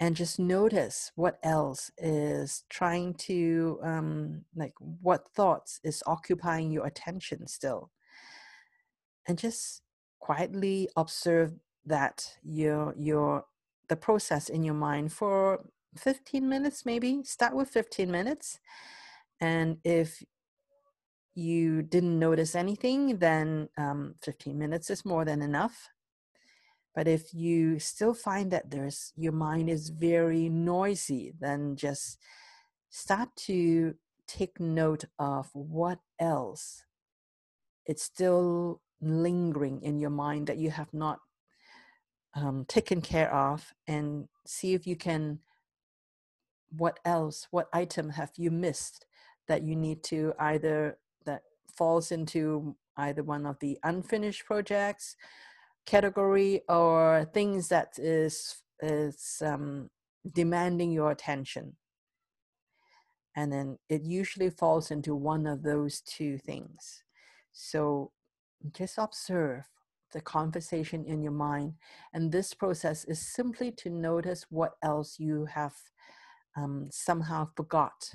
and 0.00 0.16
just 0.16 0.38
notice 0.38 1.12
what 1.14 1.38
else 1.42 1.90
is 1.98 2.64
trying 2.70 3.12
to 3.14 3.78
um, 3.82 4.44
like 4.56 4.72
what 4.78 5.28
thoughts 5.28 5.78
is 5.84 6.02
occupying 6.06 6.72
your 6.72 6.86
attention 6.86 7.46
still 7.46 7.90
and 9.30 9.38
just 9.38 9.82
quietly 10.18 10.88
observe 10.96 11.52
that 11.86 12.36
your 12.42 12.92
your 12.98 13.44
the 13.88 13.96
process 13.96 14.48
in 14.48 14.64
your 14.64 14.74
mind 14.74 15.12
for 15.12 15.64
15 15.96 16.48
minutes 16.48 16.84
maybe 16.84 17.22
start 17.24 17.54
with 17.54 17.68
15 17.68 18.10
minutes 18.10 18.58
and 19.40 19.78
if 19.84 20.22
you 21.36 21.82
didn't 21.82 22.18
notice 22.18 22.56
anything 22.56 23.18
then 23.18 23.68
um, 23.78 24.16
15 24.22 24.58
minutes 24.58 24.90
is 24.90 25.04
more 25.04 25.24
than 25.24 25.42
enough. 25.42 25.88
But 26.92 27.06
if 27.06 27.32
you 27.32 27.78
still 27.78 28.14
find 28.14 28.50
that 28.50 28.68
there's 28.68 29.12
your 29.16 29.32
mind 29.32 29.70
is 29.70 29.90
very 29.90 30.48
noisy, 30.48 31.32
then 31.38 31.76
just 31.76 32.18
start 32.90 33.28
to 33.46 33.94
take 34.26 34.58
note 34.58 35.04
of 35.20 35.48
what 35.54 36.00
else 36.18 36.84
it's 37.86 38.02
still 38.02 38.80
lingering 39.00 39.82
in 39.82 39.98
your 39.98 40.10
mind 40.10 40.46
that 40.46 40.58
you 40.58 40.70
have 40.70 40.92
not 40.92 41.18
um, 42.34 42.64
taken 42.68 43.00
care 43.00 43.32
of 43.34 43.72
and 43.88 44.28
see 44.46 44.74
if 44.74 44.86
you 44.86 44.96
can 44.96 45.40
what 46.76 47.00
else 47.04 47.48
what 47.50 47.68
item 47.72 48.10
have 48.10 48.30
you 48.36 48.50
missed 48.50 49.06
that 49.48 49.62
you 49.62 49.74
need 49.74 50.02
to 50.04 50.32
either 50.38 50.96
that 51.26 51.42
falls 51.76 52.12
into 52.12 52.76
either 52.96 53.22
one 53.22 53.46
of 53.46 53.58
the 53.60 53.78
unfinished 53.82 54.44
projects 54.44 55.16
category 55.86 56.62
or 56.68 57.28
things 57.34 57.68
that 57.68 57.98
is 57.98 58.62
is 58.80 59.42
um, 59.44 59.90
demanding 60.34 60.92
your 60.92 61.10
attention? 61.10 61.76
And 63.36 63.52
then 63.52 63.78
it 63.88 64.02
usually 64.02 64.50
falls 64.50 64.90
into 64.90 65.14
one 65.14 65.46
of 65.46 65.62
those 65.62 66.00
two 66.00 66.38
things. 66.38 67.02
So 67.52 68.12
just 68.72 68.98
observe 68.98 69.64
the 70.12 70.20
conversation 70.20 71.04
in 71.04 71.22
your 71.22 71.32
mind. 71.32 71.74
And 72.12 72.32
this 72.32 72.52
process 72.54 73.04
is 73.04 73.20
simply 73.20 73.70
to 73.72 73.90
notice 73.90 74.46
what 74.50 74.72
else 74.82 75.18
you 75.18 75.46
have 75.46 75.74
um, 76.56 76.88
somehow 76.90 77.48
forgot 77.56 78.14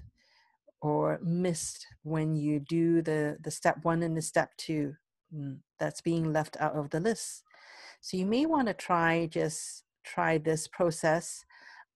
or 0.81 1.19
missed 1.23 1.87
when 2.03 2.35
you 2.35 2.59
do 2.59 3.01
the 3.01 3.37
the 3.41 3.51
step 3.51 3.77
one 3.83 4.03
and 4.03 4.15
the 4.15 4.21
step 4.21 4.51
two 4.57 4.93
mm, 5.33 5.57
that's 5.79 6.01
being 6.01 6.33
left 6.33 6.57
out 6.59 6.75
of 6.75 6.89
the 6.89 6.99
list. 6.99 7.43
So 8.01 8.17
you 8.17 8.25
may 8.25 8.45
want 8.45 8.67
to 8.67 8.73
try 8.73 9.27
just 9.27 9.83
try 10.03 10.37
this 10.37 10.67
process 10.67 11.43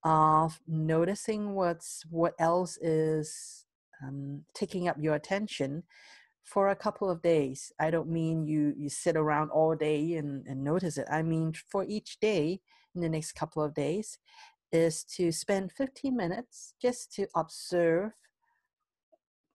of 0.03 0.59
noticing 0.67 1.53
what's 1.53 2.03
what 2.09 2.33
else 2.39 2.77
is 2.77 3.65
um, 4.01 4.43
taking 4.53 4.87
up 4.87 4.95
your 4.99 5.15
attention 5.15 5.83
for 6.43 6.69
a 6.69 6.75
couple 6.75 7.09
of 7.09 7.21
days. 7.21 7.71
I 7.79 7.91
don't 7.91 8.09
mean 8.09 8.45
you 8.45 8.73
you 8.77 8.89
sit 8.89 9.15
around 9.15 9.49
all 9.51 9.75
day 9.75 10.15
and, 10.15 10.45
and 10.47 10.63
notice 10.63 10.97
it. 10.97 11.07
I 11.11 11.21
mean 11.21 11.53
for 11.71 11.83
each 11.83 12.19
day 12.19 12.61
in 12.95 13.01
the 13.01 13.09
next 13.09 13.33
couple 13.33 13.63
of 13.63 13.73
days 13.73 14.17
is 14.71 15.03
to 15.03 15.31
spend 15.31 15.71
15 15.71 16.15
minutes 16.15 16.73
just 16.81 17.13
to 17.15 17.27
observe 17.35 18.11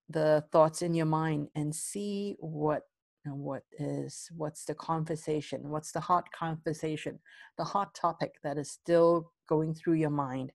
the 0.09 0.45
thoughts 0.53 0.83
in 0.83 0.95
your 0.95 1.07
mind 1.07 1.49
and 1.55 1.75
see 1.75 2.37
what 2.39 2.83
what 3.27 3.63
is 3.79 4.29
what's 4.37 4.67
the 4.67 4.75
conversation 4.75 5.71
what's 5.71 5.93
the 5.93 6.01
hot 6.01 6.31
conversation 6.31 7.19
the 7.57 7.65
hot 7.65 7.95
topic 7.95 8.35
that 8.43 8.59
is 8.59 8.71
still 8.71 9.33
going 9.49 9.75
through 9.75 9.95
your 9.95 10.11
mind. 10.11 10.53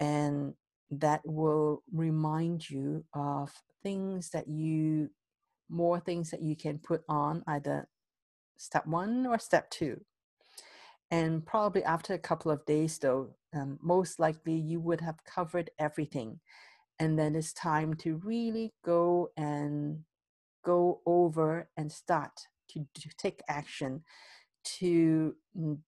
And 0.00 0.54
that 0.90 1.20
will 1.24 1.82
remind 1.92 2.68
you 2.68 3.04
of 3.14 3.52
things 3.82 4.30
that 4.30 4.48
you 4.48 5.10
more 5.68 6.00
things 6.00 6.30
that 6.30 6.42
you 6.42 6.56
can 6.56 6.78
put 6.78 7.02
on 7.08 7.42
either 7.46 7.88
step 8.56 8.86
one 8.86 9.26
or 9.26 9.38
step 9.38 9.70
two. 9.70 10.00
And 11.10 11.44
probably 11.44 11.84
after 11.84 12.14
a 12.14 12.18
couple 12.18 12.50
of 12.50 12.66
days 12.66 12.98
though 12.98 13.34
um, 13.54 13.78
most 13.82 14.18
likely 14.18 14.54
you 14.54 14.80
would 14.80 15.00
have 15.00 15.24
covered 15.24 15.70
everything. 15.78 16.40
And 16.98 17.18
then 17.18 17.34
it's 17.34 17.52
time 17.52 17.94
to 17.94 18.16
really 18.16 18.74
go 18.84 19.30
and 19.36 20.00
go 20.64 21.00
over 21.06 21.68
and 21.76 21.90
start 21.90 22.32
to, 22.70 22.86
to 22.94 23.08
take 23.16 23.40
action 23.48 24.02
to 24.64 25.34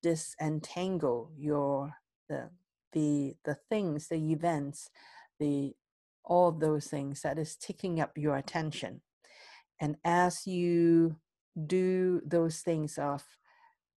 disentangle 0.03 1.31
your 1.37 1.93
the 2.29 2.49
the 2.93 3.35
the 3.45 3.57
things 3.69 4.09
the 4.09 4.33
events 4.33 4.89
the 5.39 5.75
all 6.25 6.53
those 6.53 6.87
things 6.87 7.23
that 7.23 7.39
is 7.39 7.57
taking 7.57 8.01
up 8.01 8.17
your 8.17 8.37
attention 8.37 9.01
and 9.81 9.97
as 10.05 10.47
you 10.47 11.17
do 11.67 12.21
those 12.25 12.61
things 12.61 12.99
of 12.99 13.25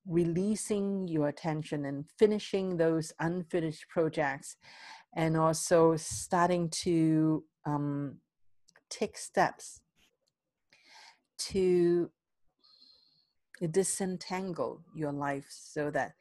releasing 0.08 1.08
your 1.08 1.28
attention 1.30 1.86
and 1.86 2.06
finishing 2.18 2.78
those 2.78 3.14
unfinished 3.20 3.86
projects 3.90 4.58
and 5.16 5.38
also 5.38 5.96
starting 5.96 6.70
to 6.70 7.44
um, 7.66 8.18
take 8.90 9.18
steps 9.18 9.82
to 11.38 12.10
disentangle 13.72 14.82
your 14.94 15.12
life 15.12 15.46
so 15.50 15.90
that 15.90 16.14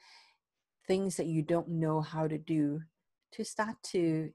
things 0.87 1.16
that 1.16 1.27
you 1.27 1.42
don't 1.42 1.68
know 1.68 2.01
how 2.01 2.29
to 2.29 2.38
do 2.38 2.81
to 3.33 3.44
start 3.44 3.77
to 3.83 4.31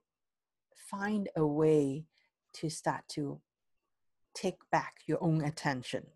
find 0.90 1.28
a 1.36 1.46
way 1.46 2.04
to 2.52 2.68
start 2.68 3.02
to 3.08 3.40
take 4.40 4.58
back 4.70 4.94
your 5.06 5.22
own 5.22 5.42
attention. 5.42 6.06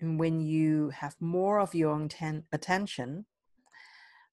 And 0.00 0.18
when 0.18 0.40
you 0.40 0.90
have 0.90 1.16
more 1.20 1.60
of 1.60 1.74
your 1.74 1.90
own 1.90 2.08
ten- 2.08 2.44
attention 2.52 3.26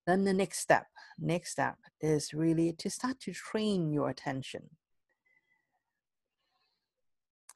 then 0.06 0.24
the 0.24 0.32
next 0.32 0.58
step 0.58 0.86
next 1.18 1.52
step 1.52 1.76
is 2.00 2.32
really 2.32 2.72
to 2.72 2.90
start 2.90 3.20
to 3.20 3.32
train 3.32 3.92
your 3.92 4.08
attention. 4.08 4.70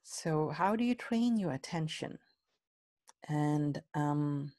So 0.03 0.51
how 0.51 0.77
do 0.77 0.85
you 0.85 0.95
train 0.95 1.39
your 1.39 1.53
attention? 1.53 2.19
And 3.27 3.81
um, 3.95 4.53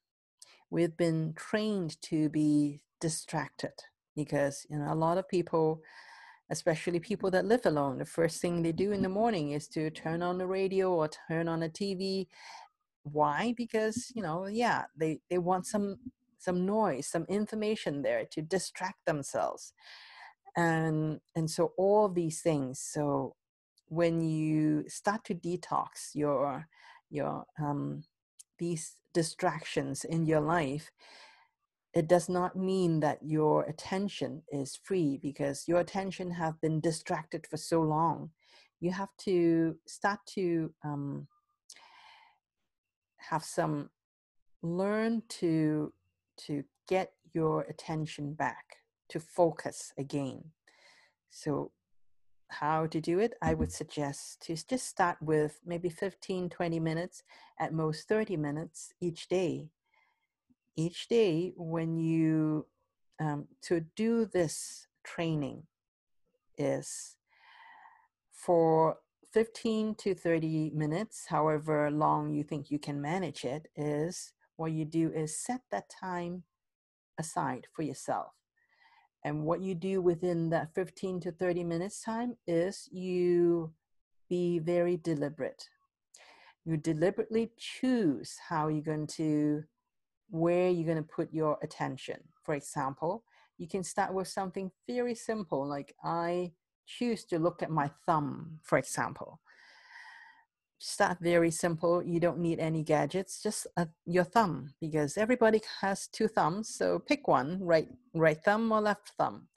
we've 0.71 0.97
been 0.97 1.33
trained 1.35 2.01
to 2.03 2.29
be 2.29 2.81
distracted 2.99 3.73
because 4.15 4.65
you 4.69 4.77
know 4.79 4.91
a 4.91 4.95
lot 4.95 5.19
of 5.19 5.29
people 5.29 5.81
especially 6.51 6.99
people 6.99 7.31
that 7.31 7.45
live 7.45 7.65
alone 7.65 7.97
the 7.97 8.05
first 8.05 8.39
thing 8.41 8.61
they 8.61 8.71
do 8.71 8.91
in 8.91 9.01
the 9.01 9.09
morning 9.09 9.51
is 9.51 9.67
to 9.67 9.89
turn 9.89 10.21
on 10.21 10.37
the 10.37 10.47
radio 10.47 10.93
or 10.93 11.09
turn 11.27 11.47
on 11.47 11.59
the 11.59 11.69
tv 11.69 12.27
why? 13.05 13.53
Because 13.55 14.11
you 14.15 14.21
know 14.21 14.47
yeah 14.47 14.83
they 14.97 15.19
they 15.29 15.37
want 15.37 15.65
some 15.65 15.97
some 16.37 16.65
noise 16.65 17.07
some 17.07 17.25
information 17.29 18.01
there 18.01 18.25
to 18.31 18.41
distract 18.41 19.05
themselves. 19.05 19.73
And 20.57 21.19
and 21.35 21.49
so 21.49 21.73
all 21.77 22.09
these 22.09 22.41
things 22.41 22.79
so 22.79 23.35
when 23.87 24.21
you 24.21 24.85
start 24.87 25.23
to 25.25 25.35
detox 25.35 26.15
your 26.15 26.67
your 27.11 27.45
um 27.61 28.03
these 28.57 28.97
distractions 29.13 30.03
in 30.03 30.25
your 30.25 30.41
life 30.41 30.91
it 31.95 32.09
does 32.09 32.27
not 32.27 32.57
mean 32.57 32.99
that 32.99 33.19
your 33.23 33.63
attention 33.63 34.43
is 34.51 34.77
free 34.83 35.17
because 35.21 35.65
your 35.65 35.79
attention 35.79 36.29
have 36.29 36.59
been 36.59 36.81
distracted 36.81 37.47
for 37.49 37.55
so 37.55 37.81
long. 37.81 38.31
You 38.81 38.91
have 38.91 39.15
to 39.19 39.77
start 39.87 40.19
to 40.35 40.73
um, 40.83 41.27
have 43.17 43.45
some 43.45 43.89
learn 44.61 45.23
to 45.29 45.93
to 46.37 46.63
get 46.89 47.13
your 47.33 47.61
attention 47.61 48.33
back 48.33 48.77
to 49.07 49.19
focus 49.21 49.93
again. 49.97 50.43
So 51.29 51.71
how 52.49 52.87
to 52.87 52.99
do 52.99 53.19
it? 53.19 53.35
I 53.41 53.53
would 53.53 53.71
suggest 53.71 54.41
to 54.47 54.55
just 54.55 54.87
start 54.87 55.17
with 55.21 55.61
maybe 55.65 55.89
15 55.89 56.49
20 56.49 56.79
minutes 56.79 57.23
at 57.57 57.73
most 57.73 58.09
30 58.09 58.35
minutes 58.35 58.91
each 58.99 59.29
day 59.29 59.69
each 60.77 61.07
day 61.07 61.53
when 61.55 61.97
you 61.97 62.65
um, 63.19 63.47
to 63.63 63.81
do 63.95 64.25
this 64.25 64.87
training 65.03 65.63
is 66.57 67.17
for 68.31 68.97
15 69.33 69.95
to 69.95 70.15
30 70.15 70.71
minutes, 70.73 71.25
however 71.27 71.91
long 71.91 72.33
you 72.33 72.43
think 72.43 72.71
you 72.71 72.79
can 72.79 73.01
manage 73.01 73.43
it, 73.43 73.67
is 73.75 74.33
what 74.55 74.71
you 74.71 74.85
do 74.85 75.11
is 75.13 75.37
set 75.37 75.61
that 75.71 75.89
time 75.89 76.43
aside 77.17 77.67
for 77.73 77.81
yourself. 77.81 78.31
And 79.25 79.43
what 79.43 79.61
you 79.61 79.75
do 79.75 80.01
within 80.01 80.49
that 80.51 80.73
15 80.75 81.19
to 81.21 81.31
30 81.31 81.63
minutes 81.63 82.01
time 82.01 82.37
is 82.47 82.87
you 82.91 83.73
be 84.29 84.59
very 84.59 84.97
deliberate. 84.97 85.67
You 86.63 86.77
deliberately 86.77 87.51
choose 87.57 88.37
how 88.47 88.67
you're 88.67 88.81
going 88.81 89.07
to, 89.07 89.63
where 90.29 90.69
you're 90.69 90.85
going 90.85 90.97
to 90.97 91.03
put 91.03 91.33
your 91.33 91.57
attention. 91.61 92.19
For 92.43 92.55
example, 92.55 93.23
you 93.57 93.67
can 93.67 93.83
start 93.83 94.13
with 94.13 94.27
something 94.27 94.71
very 94.87 95.15
simple, 95.15 95.65
like 95.65 95.95
I 96.03 96.51
choose 96.85 97.23
to 97.25 97.39
look 97.39 97.63
at 97.63 97.71
my 97.71 97.89
thumb, 98.05 98.59
for 98.63 98.77
example. 98.77 99.39
Start 100.77 101.17
very 101.21 101.51
simple. 101.51 102.03
You 102.03 102.19
don't 102.19 102.39
need 102.39 102.59
any 102.59 102.83
gadgets, 102.83 103.41
just 103.41 103.65
uh, 103.77 103.85
your 104.05 104.25
thumb, 104.25 104.73
because 104.81 105.17
everybody 105.17 105.61
has 105.81 106.07
two 106.07 106.27
thumbs. 106.27 106.69
So 106.69 106.99
pick 106.99 107.27
one, 107.27 107.59
right, 107.61 107.87
right 108.13 108.37
thumb 108.37 108.71
or 108.71 108.81
left 108.81 109.13
thumb. 109.17 109.47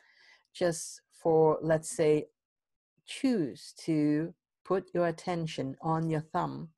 Just 0.55 1.03
for, 1.13 1.59
let's 1.61 1.91
say, 1.91 2.27
choose 3.05 3.75
to 3.81 4.33
put 4.65 4.85
your 4.95 5.09
attention 5.09 5.77
on 5.83 6.09
your 6.09 6.21
thumb 6.21 6.69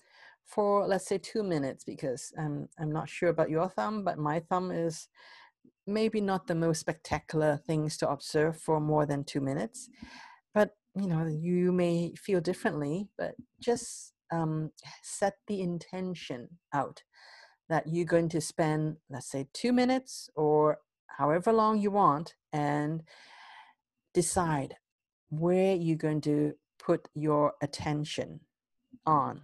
for, 0.50 0.86
let's 0.86 1.06
say, 1.06 1.18
two 1.18 1.42
minutes, 1.42 1.84
because 1.84 2.32
I'm, 2.38 2.68
I'm 2.78 2.92
not 2.92 3.08
sure 3.08 3.28
about 3.28 3.50
your 3.50 3.68
thumb, 3.68 4.04
but 4.04 4.18
my 4.18 4.40
thumb 4.40 4.70
is 4.70 5.08
maybe 5.86 6.20
not 6.20 6.46
the 6.46 6.54
most 6.54 6.80
spectacular 6.80 7.60
things 7.66 7.96
to 7.98 8.08
observe 8.08 8.56
for 8.60 8.80
more 8.80 9.06
than 9.06 9.24
two 9.24 9.40
minutes 9.40 9.88
but 10.54 10.76
you 10.94 11.06
know 11.06 11.26
you 11.26 11.72
may 11.72 12.14
feel 12.16 12.40
differently 12.40 13.08
but 13.18 13.34
just 13.60 14.12
um, 14.30 14.70
set 15.02 15.34
the 15.46 15.60
intention 15.60 16.48
out 16.72 17.02
that 17.68 17.86
you're 17.86 18.04
going 18.04 18.28
to 18.28 18.40
spend, 18.40 18.96
let's 19.08 19.30
say, 19.30 19.46
two 19.52 19.72
minutes 19.72 20.28
or 20.34 20.78
however 21.06 21.52
long 21.52 21.80
you 21.80 21.90
want, 21.90 22.34
and 22.52 23.02
decide 24.12 24.74
where 25.30 25.74
you're 25.74 25.96
going 25.96 26.20
to 26.20 26.54
put 26.78 27.08
your 27.14 27.52
attention 27.62 28.40
on. 29.06 29.42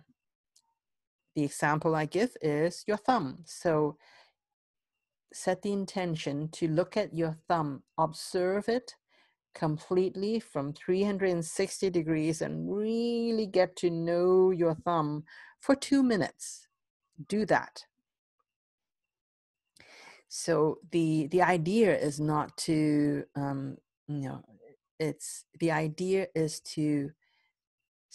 The 1.36 1.44
example 1.44 1.94
I 1.94 2.06
give 2.06 2.34
is 2.40 2.82
your 2.86 2.96
thumb. 2.96 3.44
So 3.44 3.98
set 5.34 5.60
the 5.60 5.72
intention 5.72 6.48
to 6.52 6.66
look 6.66 6.96
at 6.96 7.14
your 7.14 7.36
thumb, 7.46 7.82
observe 7.98 8.70
it 8.70 8.94
completely 9.54 10.40
from 10.40 10.72
360 10.72 11.90
degrees, 11.90 12.40
and 12.40 12.74
really 12.74 13.46
get 13.46 13.76
to 13.76 13.90
know 13.90 14.50
your 14.50 14.74
thumb 14.74 15.24
for 15.60 15.76
two 15.76 16.02
minutes. 16.02 16.66
Do 17.28 17.44
that. 17.46 17.84
So 20.28 20.78
the 20.90 21.26
the 21.28 21.42
idea 21.42 21.98
is 21.98 22.18
not 22.18 22.56
to 22.58 23.24
um, 23.34 23.76
you 24.08 24.28
know 24.28 24.42
it's 24.98 25.44
the 25.60 25.70
idea 25.70 26.28
is 26.34 26.60
to 26.60 27.10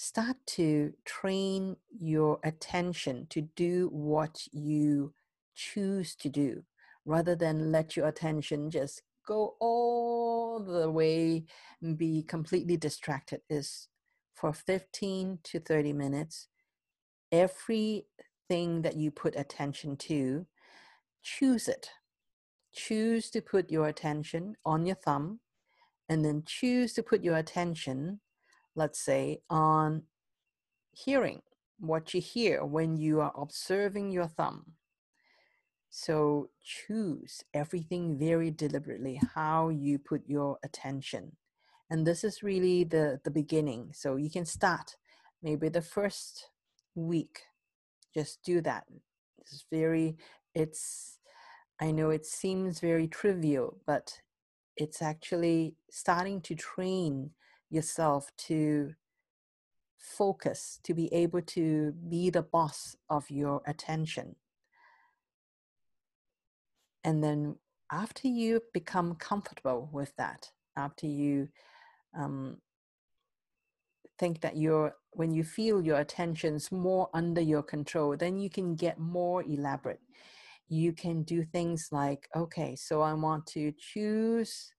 start 0.02 0.36
to 0.48 0.92
train 1.06 1.76
your 2.00 2.40
attention 2.44 3.28
to 3.30 3.40
do 3.56 3.88
what 3.94 4.48
you 4.52 5.14
choose 5.54 6.16
to 6.16 6.28
do 6.28 6.64
rather 7.06 7.36
than 7.36 7.72
let 7.72 7.96
your 7.96 8.08
attention 8.08 8.72
just 8.72 9.04
go 9.28 9.56
all 9.60 10.60
the 10.60 10.90
way 10.90 11.46
and 11.84 12.00
be 12.00 12.24
completely 12.24 12.76
distracted. 12.76 13.42
Is 13.48 13.90
for 14.34 14.52
15 14.54 15.38
to 15.44 15.60
30 15.60 15.94
minutes 15.94 16.48
everything 17.32 18.82
that 18.82 18.96
you 18.96 19.12
put 19.12 19.36
attention 19.36 19.98
to 19.98 20.48
choose 21.22 21.68
it. 21.68 21.92
Choose 22.74 23.30
to 23.30 23.40
put 23.40 23.70
your 23.70 23.88
attention 23.88 24.56
on 24.66 24.88
your 24.88 24.96
thumb 24.96 25.42
and 26.10 26.26
then 26.26 26.42
choose 26.44 26.94
to 26.94 27.04
put 27.04 27.24
your 27.24 27.38
attention, 27.38 28.20
let's 28.76 29.00
say, 29.00 29.42
on 29.50 30.04
hearing 30.92 31.42
what 31.80 32.14
you 32.14 32.22
hear 32.22 32.64
when 32.64 32.98
you 32.98 33.22
are 33.22 33.34
observing 33.36 34.12
your 34.12 34.28
thumb. 34.28 34.74
So 35.90 36.50
choose 36.64 37.44
everything 37.54 38.18
very 38.18 38.50
deliberately 38.52 39.20
how 39.36 39.70
you 39.70 40.00
put 40.00 40.22
your 40.26 40.58
attention. 40.64 41.36
And 41.90 42.08
this 42.08 42.24
is 42.24 42.42
really 42.44 42.86
the, 42.86 43.20
the 43.26 43.32
beginning. 43.32 43.92
So 43.94 44.16
you 44.16 44.30
can 44.30 44.46
start 44.46 44.96
maybe 45.44 45.68
the 45.68 45.82
first 45.82 46.50
week. 46.96 47.42
Just 48.14 48.42
do 48.44 48.62
that. 48.62 48.86
It's 49.40 49.66
very, 49.70 50.16
it's, 50.56 51.18
I 51.82 51.92
know 51.92 52.12
it 52.12 52.26
seems 52.26 52.80
very 52.80 53.08
trivial, 53.08 53.78
but 53.86 54.22
it's 54.78 55.02
actually 55.02 55.76
starting 55.90 56.40
to 56.42 56.56
train 56.56 57.32
yourself 57.72 58.32
to 58.38 58.94
focus, 59.98 60.80
to 60.84 60.94
be 60.94 61.12
able 61.14 61.42
to 61.42 61.94
be 62.10 62.30
the 62.30 62.42
boss 62.42 62.96
of 63.10 63.30
your 63.30 63.62
attention. 63.66 64.36
And 67.04 67.24
then 67.24 67.56
after 67.92 68.28
you 68.28 68.62
become 68.74 69.16
comfortable 69.16 69.90
with 69.92 70.16
that, 70.18 70.52
after 70.78 71.08
you 71.08 71.50
um, 72.18 72.58
think 74.20 74.42
that 74.42 74.58
you're, 74.58 74.96
when 75.14 75.34
you 75.34 75.44
feel 75.44 75.82
your 75.82 76.00
attention's 76.00 76.72
more 76.72 77.10
under 77.14 77.42
your 77.42 77.64
control, 77.64 78.16
then 78.16 78.38
you 78.38 78.50
can 78.50 78.76
get 78.76 79.00
more 79.00 79.44
elaborate 79.44 80.00
you 80.72 80.94
can 80.94 81.22
do 81.24 81.44
things 81.44 81.90
like 81.92 82.30
okay 82.34 82.78
so 82.78 83.02
i 83.02 83.14
want 83.14 83.46
to 83.46 83.74
choose 83.78 84.72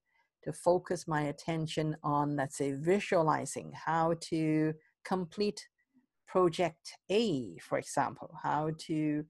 to 0.44 0.52
focus 0.52 1.06
my 1.06 1.22
attention 1.22 1.96
on 2.02 2.36
let's 2.36 2.56
say 2.56 2.72
visualizing 2.72 3.72
how 3.72 4.14
to 4.20 4.72
complete 5.04 5.68
project 6.26 6.96
a 7.10 7.56
for 7.58 7.78
example 7.78 8.34
how 8.42 8.70
to 8.78 9.24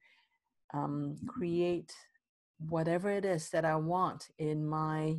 um, 0.75 1.17
create 1.27 1.93
whatever 2.69 3.11
it 3.11 3.25
is 3.25 3.51
that 3.51 3.65
i 3.65 3.75
want 3.75 4.29
in 4.39 4.67
my 4.67 5.17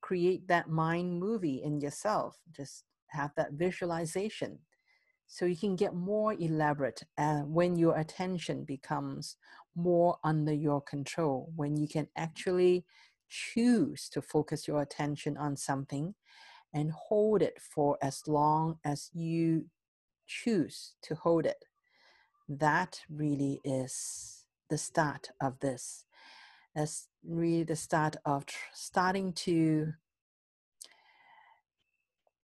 create 0.00 0.46
that 0.48 0.68
mind 0.68 1.18
movie 1.18 1.62
in 1.62 1.80
yourself 1.80 2.38
just 2.56 2.84
have 3.10 3.30
that 3.36 3.52
visualization. 3.52 4.58
So 5.26 5.44
you 5.44 5.56
can 5.56 5.76
get 5.76 5.94
more 5.94 6.34
elaborate 6.34 7.02
uh, 7.18 7.40
when 7.40 7.76
your 7.76 7.96
attention 7.98 8.64
becomes 8.64 9.36
more 9.76 10.18
under 10.24 10.52
your 10.52 10.80
control, 10.80 11.52
when 11.54 11.76
you 11.76 11.86
can 11.86 12.08
actually 12.16 12.84
choose 13.30 14.10
to 14.10 14.22
focus 14.22 14.68
your 14.68 14.82
attention 14.82 15.38
on 15.38 15.56
something 15.56 16.14
and 16.74 16.92
hold 16.92 17.42
it 17.42 17.60
for 17.60 17.98
as 18.02 18.22
long 18.28 18.78
as 18.84 19.10
you 19.14 19.66
choose 20.26 20.94
to 21.02 21.14
hold 21.16 21.46
it. 21.46 21.64
That 22.48 23.00
really 23.10 23.60
is 23.64 24.44
the 24.70 24.78
start 24.78 25.30
of 25.40 25.60
this. 25.60 26.04
That's 26.74 27.08
really 27.24 27.64
the 27.64 27.76
start 27.76 28.16
of 28.24 28.46
tr- 28.46 28.56
starting 28.74 29.32
to 29.34 29.94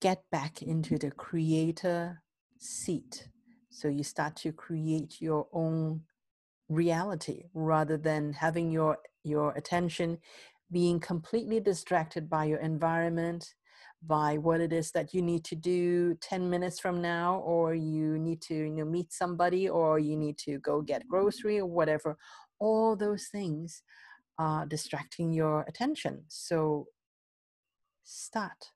get 0.02 0.24
back 0.32 0.62
into 0.62 0.98
the 0.98 1.12
creator 1.12 2.22
seat. 2.60 3.30
So 3.70 3.88
you 3.88 4.04
start 4.04 4.36
to 4.38 4.52
create 4.54 5.22
your 5.22 5.48
own 5.54 6.02
reality 6.70 7.46
rather 7.54 7.98
than 7.98 8.34
having 8.34 8.72
your 8.72 8.98
your 9.24 9.52
attention 9.54 10.20
being 10.72 11.00
completely 11.00 11.60
distracted 11.60 12.30
by 12.30 12.46
your 12.46 12.60
environment 12.60 13.54
by 14.06 14.38
what 14.38 14.62
it 14.62 14.72
is 14.72 14.92
that 14.92 15.14
you 15.14 15.22
need 15.22 15.44
to 15.44 15.56
do 15.56 16.16
10 16.22 16.50
minutes 16.50 16.80
from 16.80 17.02
now 17.02 17.38
or 17.40 17.74
you 17.74 18.20
need 18.20 18.42
to 18.42 18.54
you 18.54 18.70
know 18.70 18.86
meet 18.86 19.12
somebody 19.12 19.68
or 19.68 19.98
you 20.00 20.16
need 20.16 20.38
to 20.38 20.60
go 20.60 20.82
get 20.82 21.08
grocery 21.08 21.60
or 21.60 21.66
whatever 21.66 22.18
all 22.60 22.96
those 22.96 23.28
things 23.32 23.82
are 24.38 24.66
distracting 24.66 25.32
your 25.32 25.62
attention 25.62 26.24
so 26.28 26.88
start 28.04 28.72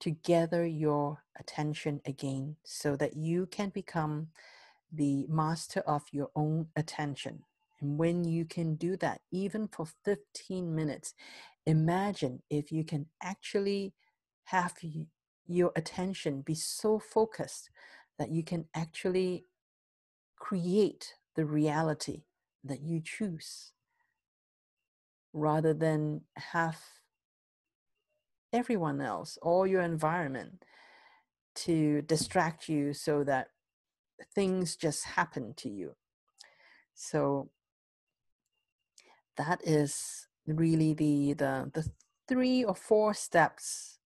to 0.00 0.10
gather 0.10 0.66
your 0.66 1.22
attention 1.38 2.00
again 2.06 2.56
so 2.64 2.96
that 2.96 3.16
you 3.16 3.46
can 3.46 3.68
become 3.68 4.28
the 4.92 5.26
master 5.28 5.80
of 5.80 6.02
your 6.10 6.30
own 6.34 6.66
attention. 6.74 7.44
And 7.80 7.98
when 7.98 8.24
you 8.24 8.44
can 8.44 8.74
do 8.74 8.96
that, 8.98 9.20
even 9.30 9.68
for 9.68 9.86
15 10.04 10.74
minutes, 10.74 11.14
imagine 11.66 12.42
if 12.50 12.70
you 12.72 12.84
can 12.84 13.06
actually 13.22 13.94
have 14.44 14.74
your 15.46 15.72
attention 15.76 16.42
be 16.42 16.54
so 16.54 16.98
focused 16.98 17.70
that 18.18 18.30
you 18.30 18.42
can 18.42 18.66
actually 18.74 19.44
create 20.36 21.14
the 21.36 21.44
reality 21.44 22.24
that 22.64 22.82
you 22.82 23.00
choose 23.02 23.72
rather 25.32 25.72
than 25.72 26.22
have 26.36 26.78
everyone 28.52 29.00
else 29.00 29.38
or 29.42 29.66
your 29.66 29.82
environment 29.82 30.64
to 31.54 32.02
distract 32.02 32.68
you 32.68 32.92
so 32.92 33.22
that 33.24 33.48
things 34.34 34.76
just 34.76 35.04
happen 35.04 35.54
to 35.56 35.68
you. 35.68 35.94
So 36.94 37.50
that 39.40 39.60
is 39.64 40.28
really 40.46 40.92
the 40.92 41.32
the 41.34 41.70
the 41.72 41.88
three 42.28 42.62
or 42.62 42.74
four 42.74 43.14
steps 43.14 43.98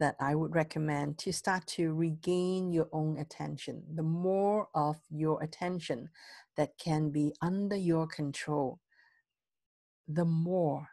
that 0.00 0.16
I 0.18 0.34
would 0.34 0.54
recommend 0.54 1.18
to 1.18 1.32
start 1.32 1.66
to 1.76 1.92
regain 1.92 2.72
your 2.72 2.88
own 2.92 3.18
attention. 3.18 3.84
The 3.94 4.02
more 4.02 4.68
of 4.74 4.96
your 5.10 5.42
attention 5.42 6.08
that 6.56 6.78
can 6.78 7.10
be 7.10 7.32
under 7.40 7.76
your 7.76 8.06
control, 8.06 8.80
the 10.08 10.24
more 10.24 10.88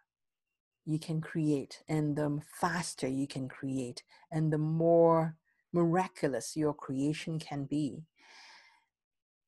you 0.86 1.00
can 1.00 1.22
create 1.22 1.82
and 1.88 2.16
the 2.16 2.42
faster 2.60 3.08
you 3.08 3.28
can 3.28 3.48
create 3.48 4.04
and 4.32 4.52
the 4.52 4.58
more 4.58 5.36
miraculous 5.74 6.58
your 6.58 6.74
creation 6.74 7.40
can 7.40 7.64
be 7.66 8.04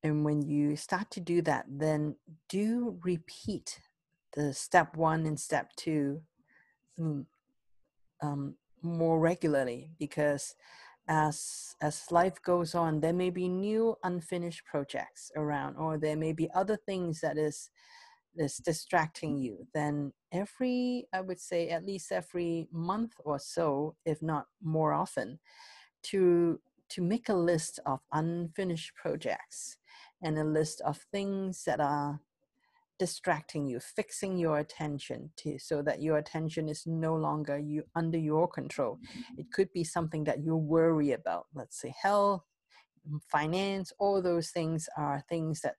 and 0.04 0.24
when 0.24 0.42
you 0.42 0.76
start 0.76 1.10
to 1.10 1.20
do 1.20 1.42
that 1.42 1.66
then 1.68 2.16
do 2.50 2.98
repeat 3.04 3.80
the 4.36 4.54
step 4.54 4.96
one 4.96 5.26
and 5.26 5.40
step 5.40 5.72
two 5.76 6.22
mm, 7.00 7.26
um, 8.22 8.56
more 8.82 9.20
regularly 9.20 9.92
because 10.00 10.56
as 11.08 11.76
as 11.82 12.12
life 12.12 12.42
goes 12.42 12.74
on 12.74 13.02
there 13.02 13.14
may 13.14 13.30
be 13.30 13.50
new 13.50 13.96
unfinished 14.04 14.64
projects 14.66 15.32
around 15.36 15.76
or 15.76 15.98
there 15.98 16.16
may 16.16 16.32
be 16.32 16.50
other 16.54 16.78
things 16.78 17.20
that 17.20 17.38
is 17.38 17.70
is 18.36 18.58
distracting 18.58 19.38
you, 19.38 19.68
then 19.74 20.12
every, 20.32 21.08
I 21.14 21.22
would 21.22 21.40
say, 21.40 21.70
at 21.70 21.86
least 21.86 22.12
every 22.12 22.68
month 22.72 23.14
or 23.24 23.40
so, 23.40 23.96
if 24.06 24.22
not 24.22 24.48
more 24.62 24.94
often, 24.94 25.40
to 26.04 26.60
to 26.90 27.02
make 27.02 27.30
a 27.30 27.34
list 27.34 27.80
of 27.86 28.02
unfinished 28.12 28.94
projects 28.96 29.78
and 30.22 30.38
a 30.38 30.44
list 30.44 30.80
of 30.82 30.98
things 31.12 31.64
that 31.64 31.80
are 31.80 32.20
distracting 33.00 33.68
you, 33.68 33.80
fixing 33.80 34.38
your 34.38 34.60
attention 34.60 35.32
to 35.38 35.58
so 35.60 35.82
that 35.82 36.02
your 36.02 36.18
attention 36.18 36.70
is 36.70 36.84
no 36.86 37.16
longer 37.16 37.58
you 37.58 37.84
under 37.96 38.18
your 38.18 38.48
control. 38.48 39.00
It 39.38 39.52
could 39.52 39.72
be 39.74 39.84
something 39.84 40.24
that 40.26 40.44
you 40.44 40.56
worry 40.56 41.12
about, 41.12 41.48
let's 41.54 41.82
say 41.82 41.94
health, 42.02 42.44
finance, 43.30 43.92
all 44.00 44.22
those 44.22 44.50
things 44.50 44.88
are 44.98 45.24
things 45.28 45.62
that 45.62 45.76